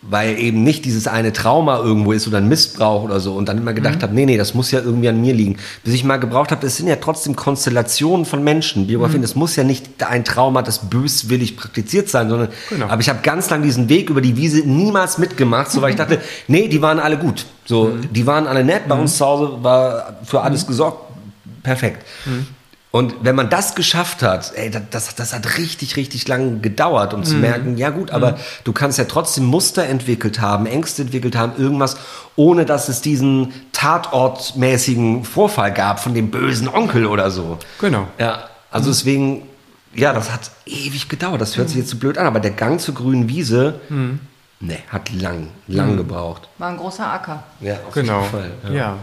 [0.09, 3.57] weil eben nicht dieses eine Trauma irgendwo ist oder ein Missbrauch oder so und dann
[3.57, 5.57] immer gedacht habe, nee, nee, das muss ja irgendwie an mir liegen.
[5.83, 9.55] Bis ich mal gebraucht habe, es sind ja trotzdem Konstellationen von Menschen, Biografien, es muss
[9.55, 12.87] ja nicht ein Trauma, das böswillig praktiziert sein, sondern Genau.
[12.87, 15.95] aber ich habe ganz lang diesen Weg über die Wiese niemals mitgemacht, so weil ich
[15.95, 17.45] dachte, nee, die waren alle gut.
[17.65, 20.99] So, die waren alle nett, bei uns zu Hause war für alles gesorgt,
[21.63, 22.05] perfekt.
[22.95, 27.23] Und wenn man das geschafft hat, ey, das, das, hat richtig, richtig lang gedauert, um
[27.23, 31.53] zu merken, ja gut, aber du kannst ja trotzdem Muster entwickelt haben, Ängste entwickelt haben,
[31.57, 31.97] irgendwas,
[32.35, 37.57] ohne dass es diesen tatortmäßigen Vorfall gab von dem bösen Onkel oder so.
[37.79, 38.07] Genau.
[38.19, 39.47] Ja, also deswegen,
[39.95, 41.41] ja, das hat ewig gedauert.
[41.41, 45.11] Das hört sich jetzt so blöd an, aber der Gang zur grünen Wiese, ne, hat
[45.11, 46.47] lang, lang gebraucht.
[46.59, 47.41] War ein großer Acker.
[47.59, 48.19] Ja, auf Genau.
[48.19, 48.51] jeden Fall.
[48.71, 48.97] Ja.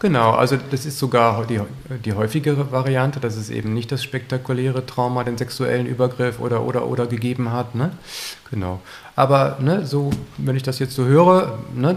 [0.00, 0.32] Genau.
[0.32, 1.60] Also das ist sogar die,
[2.04, 6.86] die häufigere Variante, dass es eben nicht das spektakuläre Trauma, den sexuellen Übergriff oder oder
[6.86, 7.74] oder gegeben hat.
[7.74, 7.90] Ne?
[8.50, 8.80] Genau.
[9.14, 11.96] Aber ne, so, wenn ich das jetzt so höre, ne,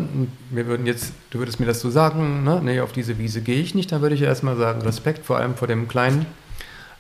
[0.50, 3.62] wir würden jetzt, du würdest mir das so sagen, ne, nee, auf diese Wiese gehe
[3.62, 6.26] ich nicht, dann würde ich erstmal sagen, Respekt vor allem vor dem Kleinen,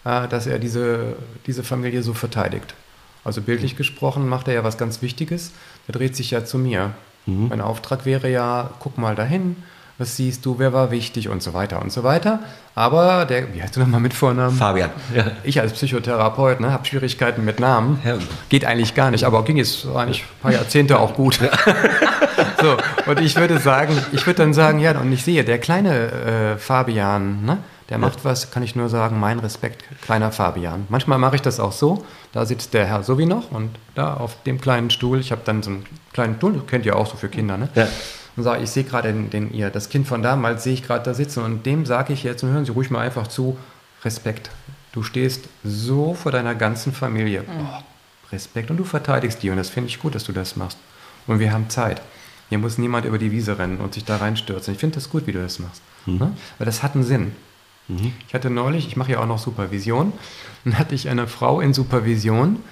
[0.05, 1.15] äh, dass er diese,
[1.47, 2.75] diese Familie so verteidigt.
[3.23, 5.51] Also bildlich gesprochen macht er ja was ganz Wichtiges.
[5.88, 6.93] Der dreht sich ja zu mir.
[7.25, 9.55] Mein Auftrag wäre ja, guck mal dahin,
[9.99, 12.39] was siehst du, wer war wichtig und so weiter und so weiter.
[12.73, 14.55] Aber der, wie heißt du nochmal mit Vornamen?
[14.55, 14.91] Fabian.
[15.13, 15.31] Ja.
[15.43, 17.99] Ich als Psychotherapeut ne, habe Schwierigkeiten mit Namen.
[18.05, 18.17] Ja.
[18.47, 21.39] Geht eigentlich gar nicht, aber ging jetzt eigentlich ein paar Jahrzehnte auch gut.
[22.61, 22.77] so,
[23.11, 26.57] und ich würde sagen, ich würde dann sagen, ja, und ich sehe, der kleine äh,
[26.57, 27.57] Fabian, ne,
[27.89, 30.85] der macht was, kann ich nur sagen, mein Respekt, kleiner Fabian.
[30.87, 34.13] Manchmal mache ich das auch so, da sitzt der Herr so wie noch und da
[34.13, 37.17] auf dem kleinen Stuhl, ich habe dann so einen kleinen Stuhl, kennt ihr auch so
[37.17, 37.67] für Kinder, ne?
[37.75, 37.87] Ja.
[38.39, 41.03] Und sage, ich sehe gerade den, den, ihr, das Kind von damals sehe ich gerade
[41.03, 43.57] da sitzen und dem sage ich jetzt, und hören Sie ruhig mal einfach zu,
[44.05, 44.49] Respekt.
[44.93, 47.43] Du stehst so vor deiner ganzen Familie.
[47.45, 47.83] Oh,
[48.31, 48.71] Respekt.
[48.71, 50.77] Und du verteidigst die und das finde ich gut, dass du das machst.
[51.27, 52.01] Und wir haben Zeit.
[52.47, 54.73] Hier muss niemand über die Wiese rennen und sich da reinstürzen.
[54.73, 55.81] Ich finde das gut, wie du das machst.
[56.05, 56.31] Ne?
[56.57, 57.33] Weil das hat einen Sinn.
[58.25, 60.13] Ich hatte neulich, ich mache ja auch noch Supervision,
[60.63, 62.63] dann hatte ich eine Frau in Supervision,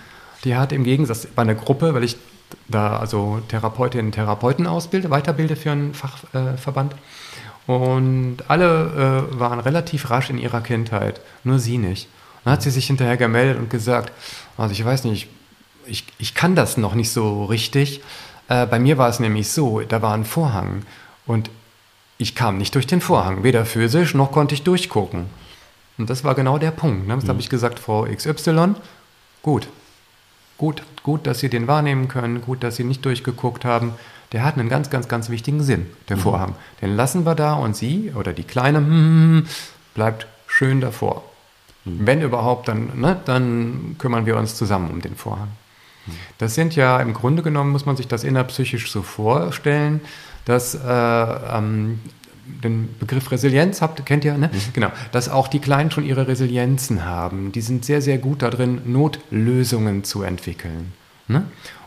[0.45, 2.15] die hat im Gegensatz bei einer Gruppe, weil ich
[2.67, 6.95] da also Therapeutinnen und Therapeuten ausbilde, weiterbilde für einen Fachverband.
[7.65, 12.07] und alle äh, waren relativ rasch in ihrer Kindheit, nur sie nicht.
[12.43, 14.11] Dann hat sie sich hinterher gemeldet und gesagt,
[14.57, 15.27] also ich weiß nicht,
[15.85, 18.01] ich, ich kann das noch nicht so richtig.
[18.47, 20.83] Äh, bei mir war es nämlich so, da war ein Vorhang
[21.25, 21.49] und
[22.17, 25.25] ich kam nicht durch den Vorhang, weder physisch noch konnte ich durchgucken.
[25.97, 27.07] Und das war genau der Punkt.
[27.07, 27.15] Ne?
[27.15, 28.75] Das habe ich gesagt, Frau XY,
[29.41, 29.67] gut,
[30.57, 33.93] gut, gut, dass Sie den wahrnehmen können, gut, dass Sie nicht durchgeguckt haben.
[34.33, 36.55] Der hat einen ganz, ganz, ganz wichtigen Sinn, der Vorhang.
[36.81, 39.47] Den lassen wir da und Sie oder die Kleine hm,
[39.93, 41.23] bleibt schön davor.
[41.85, 45.47] Wenn überhaupt, dann, ne, dann kümmern wir uns zusammen um den Vorhang.
[46.37, 50.01] Das sind ja im Grunde genommen, muss man sich das innerpsychisch so vorstellen,
[50.45, 51.99] dass äh, ähm,
[52.63, 54.49] den Begriff Resilienz habt, kennt ihr, ne?
[54.73, 57.51] Genau, dass auch die Kleinen schon ihre Resilienzen haben.
[57.51, 60.93] Die sind sehr, sehr gut darin, Notlösungen zu entwickeln.
[61.27, 61.43] Ne?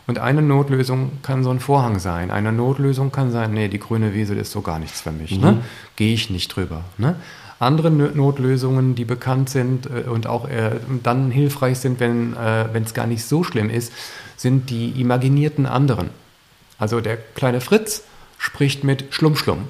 [0.07, 2.31] Und eine Notlösung kann so ein Vorhang sein.
[2.31, 5.39] Eine Notlösung kann sein, nee, die grüne Wiese ist so gar nichts für mich.
[5.39, 5.59] Ne?
[5.95, 6.83] Gehe ich nicht drüber.
[6.97, 7.15] Ne?
[7.59, 10.71] Andere Notlösungen, die bekannt sind äh, und auch äh,
[11.03, 13.93] dann hilfreich sind, wenn äh, es gar nicht so schlimm ist,
[14.35, 16.09] sind die imaginierten anderen.
[16.79, 18.03] Also der kleine Fritz
[18.39, 19.67] spricht mit Schlumm-Schlumm.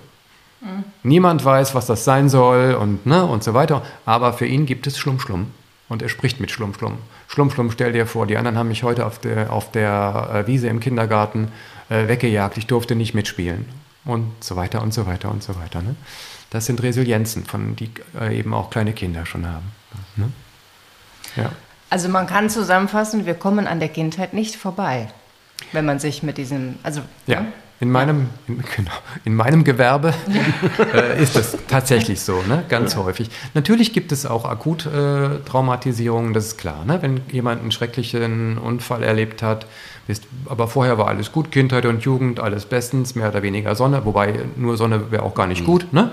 [1.03, 3.82] Niemand weiß, was das sein soll und, ne, und so weiter.
[4.05, 5.51] Aber für ihn gibt es Schlumm-Schlumm.
[5.89, 6.99] Und er spricht mit Schlumm-Schlumm.
[7.28, 10.68] Schlumm-Schlumm, stell dir vor, die anderen haben mich heute auf der, auf der äh, Wiese
[10.68, 11.51] im Kindergarten
[11.89, 12.57] äh, weggejagt.
[12.57, 13.66] Ich durfte nicht mitspielen.
[14.05, 15.82] Und so weiter und so weiter und so weiter.
[15.82, 15.95] Ne?
[16.49, 19.72] Das sind Resilienzen, von die äh, eben auch kleine Kinder schon haben.
[20.16, 20.32] Ne?
[21.36, 21.51] Ja.
[21.89, 25.09] Also man kann zusammenfassen, wir kommen an der Kindheit nicht vorbei,
[25.74, 27.45] wenn man sich mit diesem, also Ja,
[27.82, 28.92] in meinem, in, genau,
[29.26, 30.14] in meinem Gewerbe
[30.94, 32.64] äh, ist das tatsächlich so, ne?
[32.70, 33.30] ganz häufig.
[33.56, 36.86] Natürlich gibt es auch Akut-Traumatisierungen, das ist klar.
[36.86, 37.02] Ne?
[37.02, 39.66] Wenn jemand einen schrecklichen Unfall erlebt hat,
[40.08, 44.06] ist, aber vorher war alles gut, Kindheit und Jugend, alles bestens, mehr oder weniger Sonne,
[44.06, 45.92] wobei nur Sonne wäre auch gar nicht gut.
[45.92, 46.12] Ne?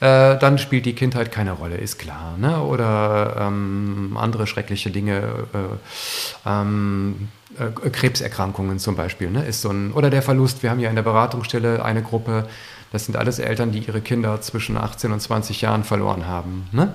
[0.00, 2.36] Äh, dann spielt die Kindheit keine Rolle, ist klar.
[2.38, 2.60] Ne?
[2.62, 9.44] Oder ähm, andere schreckliche Dinge, äh, ähm, äh, Krebserkrankungen zum Beispiel, ne?
[9.44, 10.62] ist so ein, oder der Verlust.
[10.62, 12.48] Wir haben ja in der Beratungsstelle eine Gruppe,
[12.92, 16.68] das sind alles Eltern, die ihre Kinder zwischen 18 und 20 Jahren verloren haben.
[16.72, 16.94] Ne?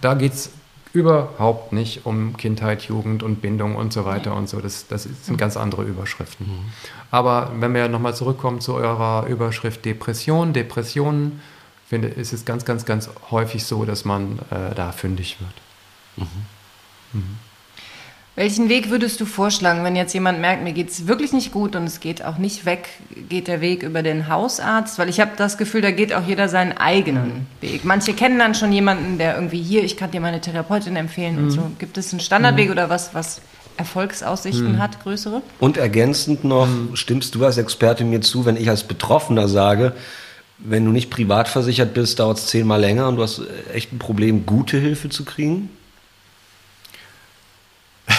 [0.00, 0.50] Da geht es
[0.92, 4.60] überhaupt nicht um Kindheit, Jugend und Bindung und so weiter und so.
[4.60, 6.46] Das, das sind ganz andere Überschriften.
[7.10, 11.40] Aber wenn wir nochmal zurückkommen zu eurer Überschrift Depression, Depressionen,
[11.88, 15.54] finde, ist es ganz, ganz, ganz häufig so, dass man äh, da fündig wird.
[18.34, 21.76] Welchen Weg würdest du vorschlagen, wenn jetzt jemand merkt, mir geht es wirklich nicht gut
[21.76, 22.88] und es geht auch nicht weg,
[23.28, 24.98] geht der Weg über den Hausarzt?
[24.98, 27.84] Weil ich habe das Gefühl, da geht auch jeder seinen eigenen Weg.
[27.84, 31.50] Manche kennen dann schon jemanden, der irgendwie hier, ich kann dir meine Therapeutin empfehlen und
[31.50, 31.70] so.
[31.78, 33.42] Gibt es einen Standardweg oder was, was
[33.76, 35.42] Erfolgsaussichten hat, größere?
[35.60, 39.92] Und ergänzend noch, stimmst du als Experte mir zu, wenn ich als Betroffener sage,
[40.58, 43.42] wenn du nicht privat versichert bist, dauert es zehnmal länger und du hast
[43.74, 45.68] echt ein Problem, gute Hilfe zu kriegen?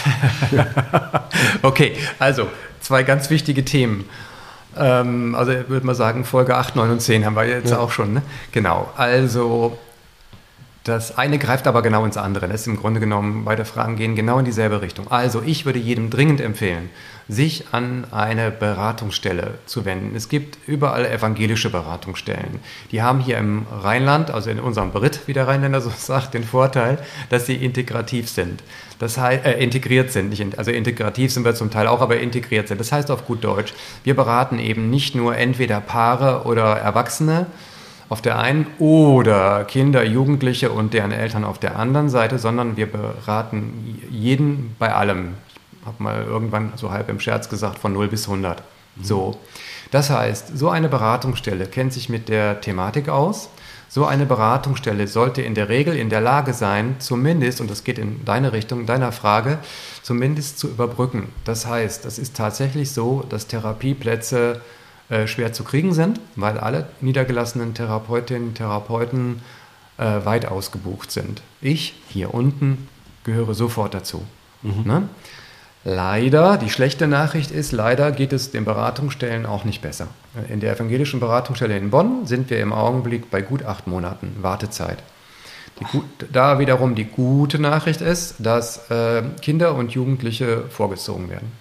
[1.62, 2.50] Okay, also
[2.82, 4.10] zwei ganz wichtige Themen.
[4.78, 7.92] Ähm, also ich würde mal sagen, Folge 8, 9 und 10 haben wir jetzt auch
[7.92, 8.14] schon.
[8.14, 8.22] Ne?
[8.52, 9.78] Genau, also
[10.84, 12.50] das eine greift aber genau ins andere.
[12.50, 15.10] Das ist im Grunde genommen, beide Fragen gehen genau in dieselbe Richtung.
[15.10, 16.90] Also ich würde jedem dringend empfehlen,
[17.30, 20.14] sich an eine Beratungsstelle zu wenden.
[20.14, 22.60] Es gibt überall evangelische Beratungsstellen.
[22.92, 26.44] Die haben hier im Rheinland, also in unserem Brit, wie der Rheinländer so sagt, den
[26.44, 26.98] Vorteil,
[27.30, 28.62] dass sie integrativ sind.
[29.00, 30.30] Das heißt, äh, integriert sind.
[30.30, 32.82] Nicht also integrativ sind wir zum Teil auch, aber integriert sind.
[32.82, 33.74] Das heißt auf gut Deutsch,
[34.04, 37.46] wir beraten eben nicht nur entweder Paare oder Erwachsene,
[38.14, 42.86] auf der einen oder Kinder, Jugendliche und deren Eltern auf der anderen Seite, sondern wir
[42.86, 45.30] beraten jeden bei allem.
[45.82, 48.62] Ich habe mal irgendwann so halb im Scherz gesagt, von 0 bis 100.
[49.02, 49.40] So.
[49.90, 53.50] Das heißt, so eine Beratungsstelle kennt sich mit der Thematik aus.
[53.90, 57.98] So eine Beratungsstelle sollte in der Regel in der Lage sein, zumindest, und das geht
[57.98, 59.58] in deine Richtung, deiner Frage,
[60.04, 61.30] zumindest zu überbrücken.
[61.46, 64.62] Das heißt, es ist tatsächlich so, dass Therapieplätze
[65.10, 69.42] äh, schwer zu kriegen sind, weil alle niedergelassenen Therapeutinnen, Therapeuten
[69.98, 71.42] äh, weit ausgebucht sind.
[71.62, 72.88] Ich hier unten
[73.24, 74.24] gehöre sofort dazu.
[74.86, 75.10] Ne?
[75.84, 80.08] Leider, die schlechte Nachricht ist, leider geht es den Beratungsstellen auch nicht besser.
[80.48, 85.00] In der evangelischen Beratungsstelle in Bonn sind wir im Augenblick bei gut acht Monaten Wartezeit.
[85.92, 91.52] Gut, da wiederum die gute Nachricht ist, dass äh, Kinder und Jugendliche vorgezogen werden.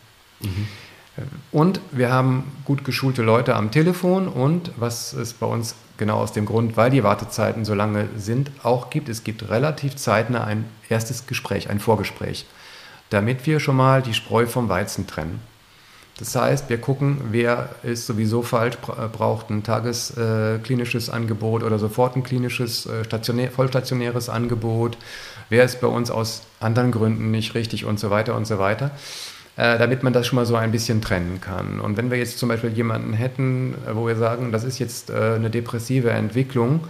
[1.50, 4.28] Und wir haben gut geschulte Leute am Telefon.
[4.28, 8.50] Und was es bei uns genau aus dem Grund, weil die Wartezeiten so lange sind,
[8.62, 12.46] auch gibt, es gibt relativ zeitnah ein erstes Gespräch, ein Vorgespräch,
[13.10, 15.40] damit wir schon mal die Spreu vom Weizen trennen.
[16.18, 22.16] Das heißt, wir gucken, wer ist sowieso falsch, bra- braucht ein tagesklinisches Angebot oder sofort
[22.16, 24.98] ein klinisches, äh, stationär, vollstationäres Angebot,
[25.48, 28.86] wer ist bei uns aus anderen Gründen nicht richtig und so weiter und so weiter,
[28.86, 28.90] äh,
[29.56, 31.78] damit man das schon mal so ein bisschen trennen kann.
[31.80, 35.10] Und wenn wir jetzt zum Beispiel jemanden hätten, äh, wo wir sagen, das ist jetzt
[35.10, 36.80] äh, eine depressive Entwicklung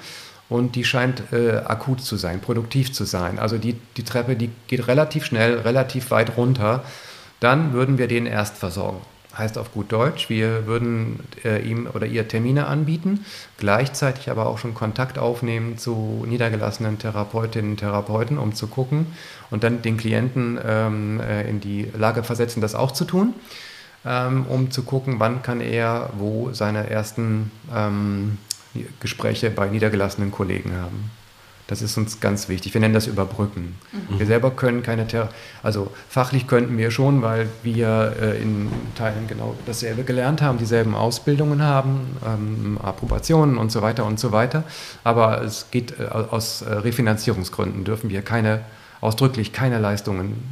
[0.48, 4.50] und die scheint äh, akut zu sein, produktiv zu sein, also die, die Treppe, die
[4.68, 6.84] geht relativ schnell, relativ weit runter,
[7.40, 9.00] dann würden wir den erst versorgen.
[9.37, 13.24] Heißt auf gut Deutsch, wir würden äh, ihm oder ihr Termine anbieten,
[13.57, 19.07] gleichzeitig aber auch schon Kontakt aufnehmen zu niedergelassenen Therapeutinnen und Therapeuten, um zu gucken
[19.51, 23.33] und dann den Klienten ähm, äh, in die Lage versetzen, das auch zu tun,
[24.05, 28.37] ähm, um zu gucken, wann kann er wo seine ersten ähm,
[29.01, 31.11] Gespräche bei niedergelassenen Kollegen haben.
[31.68, 32.74] Das ist uns ganz wichtig.
[32.74, 33.76] Wir nennen das Überbrücken.
[34.10, 35.28] Wir selber können keine, Thera
[35.62, 40.94] also fachlich könnten wir schon, weil wir äh, in Teilen genau dasselbe gelernt haben, dieselben
[40.94, 44.64] Ausbildungen haben, ähm, Approbationen und so weiter und so weiter.
[45.04, 48.62] Aber es geht äh, aus äh, Refinanzierungsgründen dürfen wir keine,
[49.00, 50.42] ausdrücklich keine Leistungen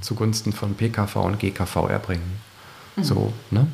[0.00, 2.40] zugunsten von PKV und GKV erbringen.
[3.00, 3.66] So, ne?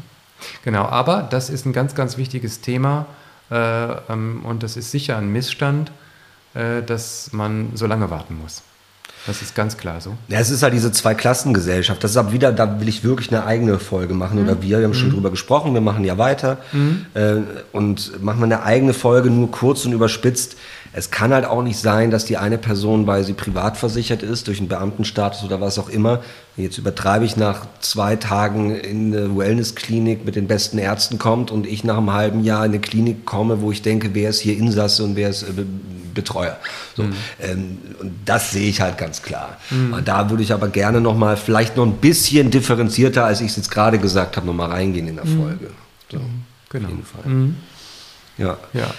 [0.65, 3.07] Genau, aber das ist ein ganz, ganz wichtiges Thema
[3.51, 3.55] äh,
[4.13, 5.93] ähm, und das ist sicher ein Missstand,
[6.55, 8.63] dass man so lange warten muss.
[9.27, 10.15] Das ist ganz klar so.
[10.29, 12.03] Ja, es ist halt diese Zweiklassengesellschaft.
[12.03, 14.43] Das ist aber wieder, da will ich wirklich eine eigene Folge machen.
[14.43, 16.59] Oder wir, wir haben schon drüber gesprochen, wir machen ja weiter.
[17.15, 17.37] Äh,
[17.71, 20.57] und machen wir eine eigene Folge, nur kurz und überspitzt.
[20.95, 24.47] Es kann halt auch nicht sein, dass die eine Person, weil sie privat versichert ist,
[24.49, 26.21] durch einen Beamtenstatus oder was auch immer,
[26.57, 31.67] jetzt übertreibe ich, nach zwei Tagen in eine Wellnessklinik mit den besten Ärzten kommt und
[31.67, 34.57] ich nach einem halben Jahr in eine Klinik komme, wo ich denke, wer ist hier
[34.57, 35.67] Insasse und wer ist äh, Be-
[36.15, 36.59] Betreuer.
[36.95, 37.05] So,
[37.41, 39.57] ähm, und das sehe ich halt ganz klar.
[39.71, 43.47] Und da würde ich aber gerne noch mal vielleicht noch ein bisschen differenzierter, als ich
[43.53, 45.71] es jetzt gerade gesagt habe, noch mal reingehen in der Folge.
[46.11, 46.21] So,
[46.69, 46.85] Genau.
[46.89, 47.23] Auf jeden Fall.
[48.37, 48.57] Ja.
[48.75, 48.91] Ja.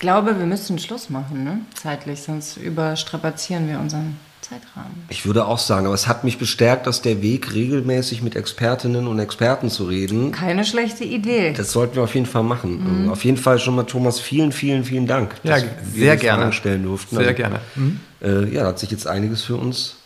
[0.00, 1.58] Ich glaube, wir müssen Schluss machen, ne?
[1.74, 5.04] Zeitlich, sonst überstrapazieren wir unseren Zeitrahmen.
[5.10, 9.06] Ich würde auch sagen, aber es hat mich bestärkt, dass der Weg, regelmäßig mit Expertinnen
[9.06, 11.52] und Experten zu reden, Keine schlechte Idee.
[11.54, 13.10] das sollten wir auf jeden Fall machen.
[13.10, 16.38] Auf jeden Fall schon mal, Thomas, vielen, vielen, vielen Dank, Ja, dass sehr die gerne.
[16.44, 17.16] Fragen stellen durften.
[17.16, 17.60] Sehr Also, gerne.
[17.74, 18.00] Mhm.
[18.22, 19.96] Äh, ja, da hat sich jetzt einiges für uns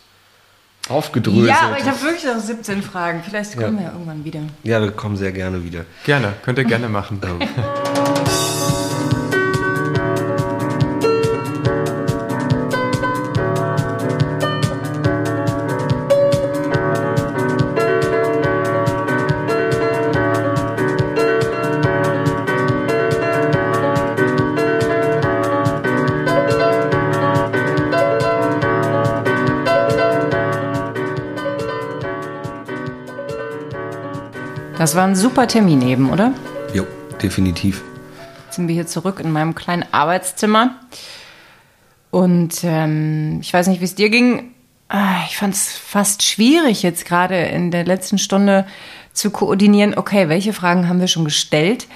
[0.89, 1.47] aufgedröselt.
[1.47, 3.23] Ja, aber ich habe wirklich noch 17 Fragen.
[3.25, 4.41] Vielleicht kommen wir ja irgendwann wieder.
[4.63, 5.85] ja, wir kommen sehr gerne wieder.
[6.05, 7.21] Gerne, könnt ihr gerne machen.
[34.85, 36.31] Das war ein super Termin eben, oder?
[36.71, 36.85] Jo,
[37.19, 37.81] definitiv.
[38.45, 40.75] Jetzt sind wir hier zurück in meinem kleinen Arbeitszimmer.
[42.11, 44.51] Und ähm, ich weiß nicht, wie es dir ging.
[44.87, 48.67] Ah, Ich fand es fast schwierig, jetzt gerade in der letzten Stunde
[49.11, 51.87] zu koordinieren, okay, welche Fragen haben wir schon gestellt?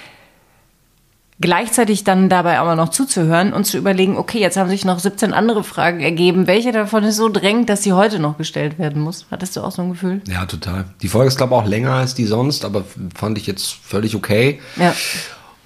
[1.41, 5.31] Gleichzeitig dann dabei aber noch zuzuhören und zu überlegen, okay, jetzt haben sich noch 17
[5.33, 6.47] andere Fragen ergeben.
[6.47, 9.25] Welche davon ist so drängend, dass sie heute noch gestellt werden muss?
[9.31, 10.21] Hattest du auch so ein Gefühl?
[10.27, 10.83] Ja, total.
[11.01, 12.83] Die Folge ist, glaube ich, auch länger als die sonst, aber
[13.15, 14.59] fand ich jetzt völlig okay.
[14.75, 14.93] Ja.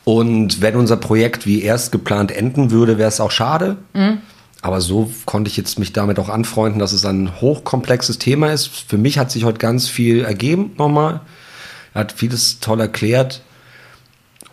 [0.04, 3.78] Und wenn unser Projekt wie erst geplant enden würde, wäre es auch schade.
[4.62, 8.68] Aber so konnte ich jetzt mich damit auch anfreunden, dass es ein hochkomplexes Thema ist.
[8.68, 11.22] Für mich hat sich heute ganz viel ergeben nochmal.
[11.96, 13.42] Er hat vieles toll erklärt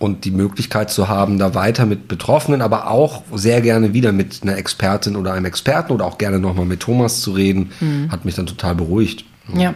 [0.00, 4.40] und die Möglichkeit zu haben, da weiter mit Betroffenen, aber auch sehr gerne wieder mit
[4.42, 7.70] einer Expertin oder einem Experten oder auch gerne nochmal mit Thomas zu reden,
[8.08, 9.26] hat mich dann total beruhigt.
[9.54, 9.74] Ja.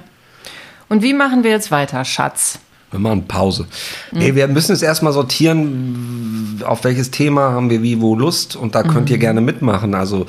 [0.88, 2.58] Und wie machen wir jetzt weiter, Schatz?
[2.90, 3.66] Wir machen Pause.
[4.12, 8.74] Nee, wir müssen es erstmal sortieren, auf welches Thema haben wir wie wo Lust und
[8.74, 9.94] da könnt ihr gerne mitmachen.
[9.94, 10.24] Also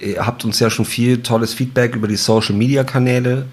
[0.00, 3.46] ihr habt uns ja schon viel tolles Feedback über die Social Media Kanäle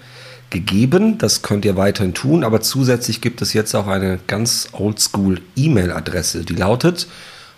[0.54, 1.18] gegeben.
[1.18, 6.44] Das könnt ihr weiterhin tun, aber zusätzlich gibt es jetzt auch eine ganz oldschool E-Mail-Adresse,
[6.44, 7.06] die lautet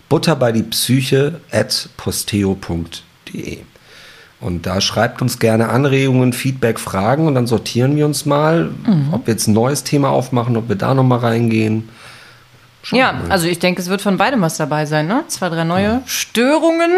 [0.09, 3.59] Butter bei die Psyche at posteo.de.
[4.41, 8.71] Und da schreibt uns gerne Anregungen, Feedback, Fragen und dann sortieren wir uns mal,
[9.13, 11.89] ob wir jetzt ein neues Thema aufmachen, ob wir da nochmal reingehen.
[12.83, 15.25] Schauen Ja, also ich denke, es wird von beidem was dabei sein, ne?
[15.29, 16.93] Zwei, drei neue Störungen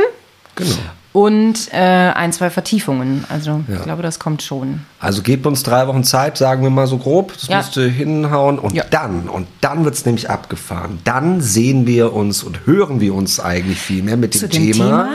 [0.57, 0.77] Genau.
[1.13, 3.25] Und äh, ein, zwei Vertiefungen.
[3.29, 3.77] Also Ja.
[3.77, 4.81] ich glaube, das kommt schon.
[5.01, 7.33] Also gebt uns drei Wochen Zeit, sagen wir mal so grob.
[7.33, 7.57] Das Ja.
[7.59, 8.59] müsste hinhauen.
[8.59, 8.85] Und Ja.
[8.91, 10.99] dann, und dann wird es nämlich abgefahren.
[11.05, 14.73] Dann sehen wir uns und hören wir uns eigentlich viel mehr mit dem, Zu dem
[14.73, 14.85] Thema?
[15.05, 15.09] Butter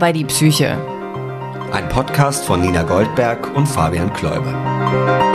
[0.00, 0.78] bei die Psyche.
[1.72, 5.29] Ein Podcast von Nina Goldberg und Fabian Kläuber.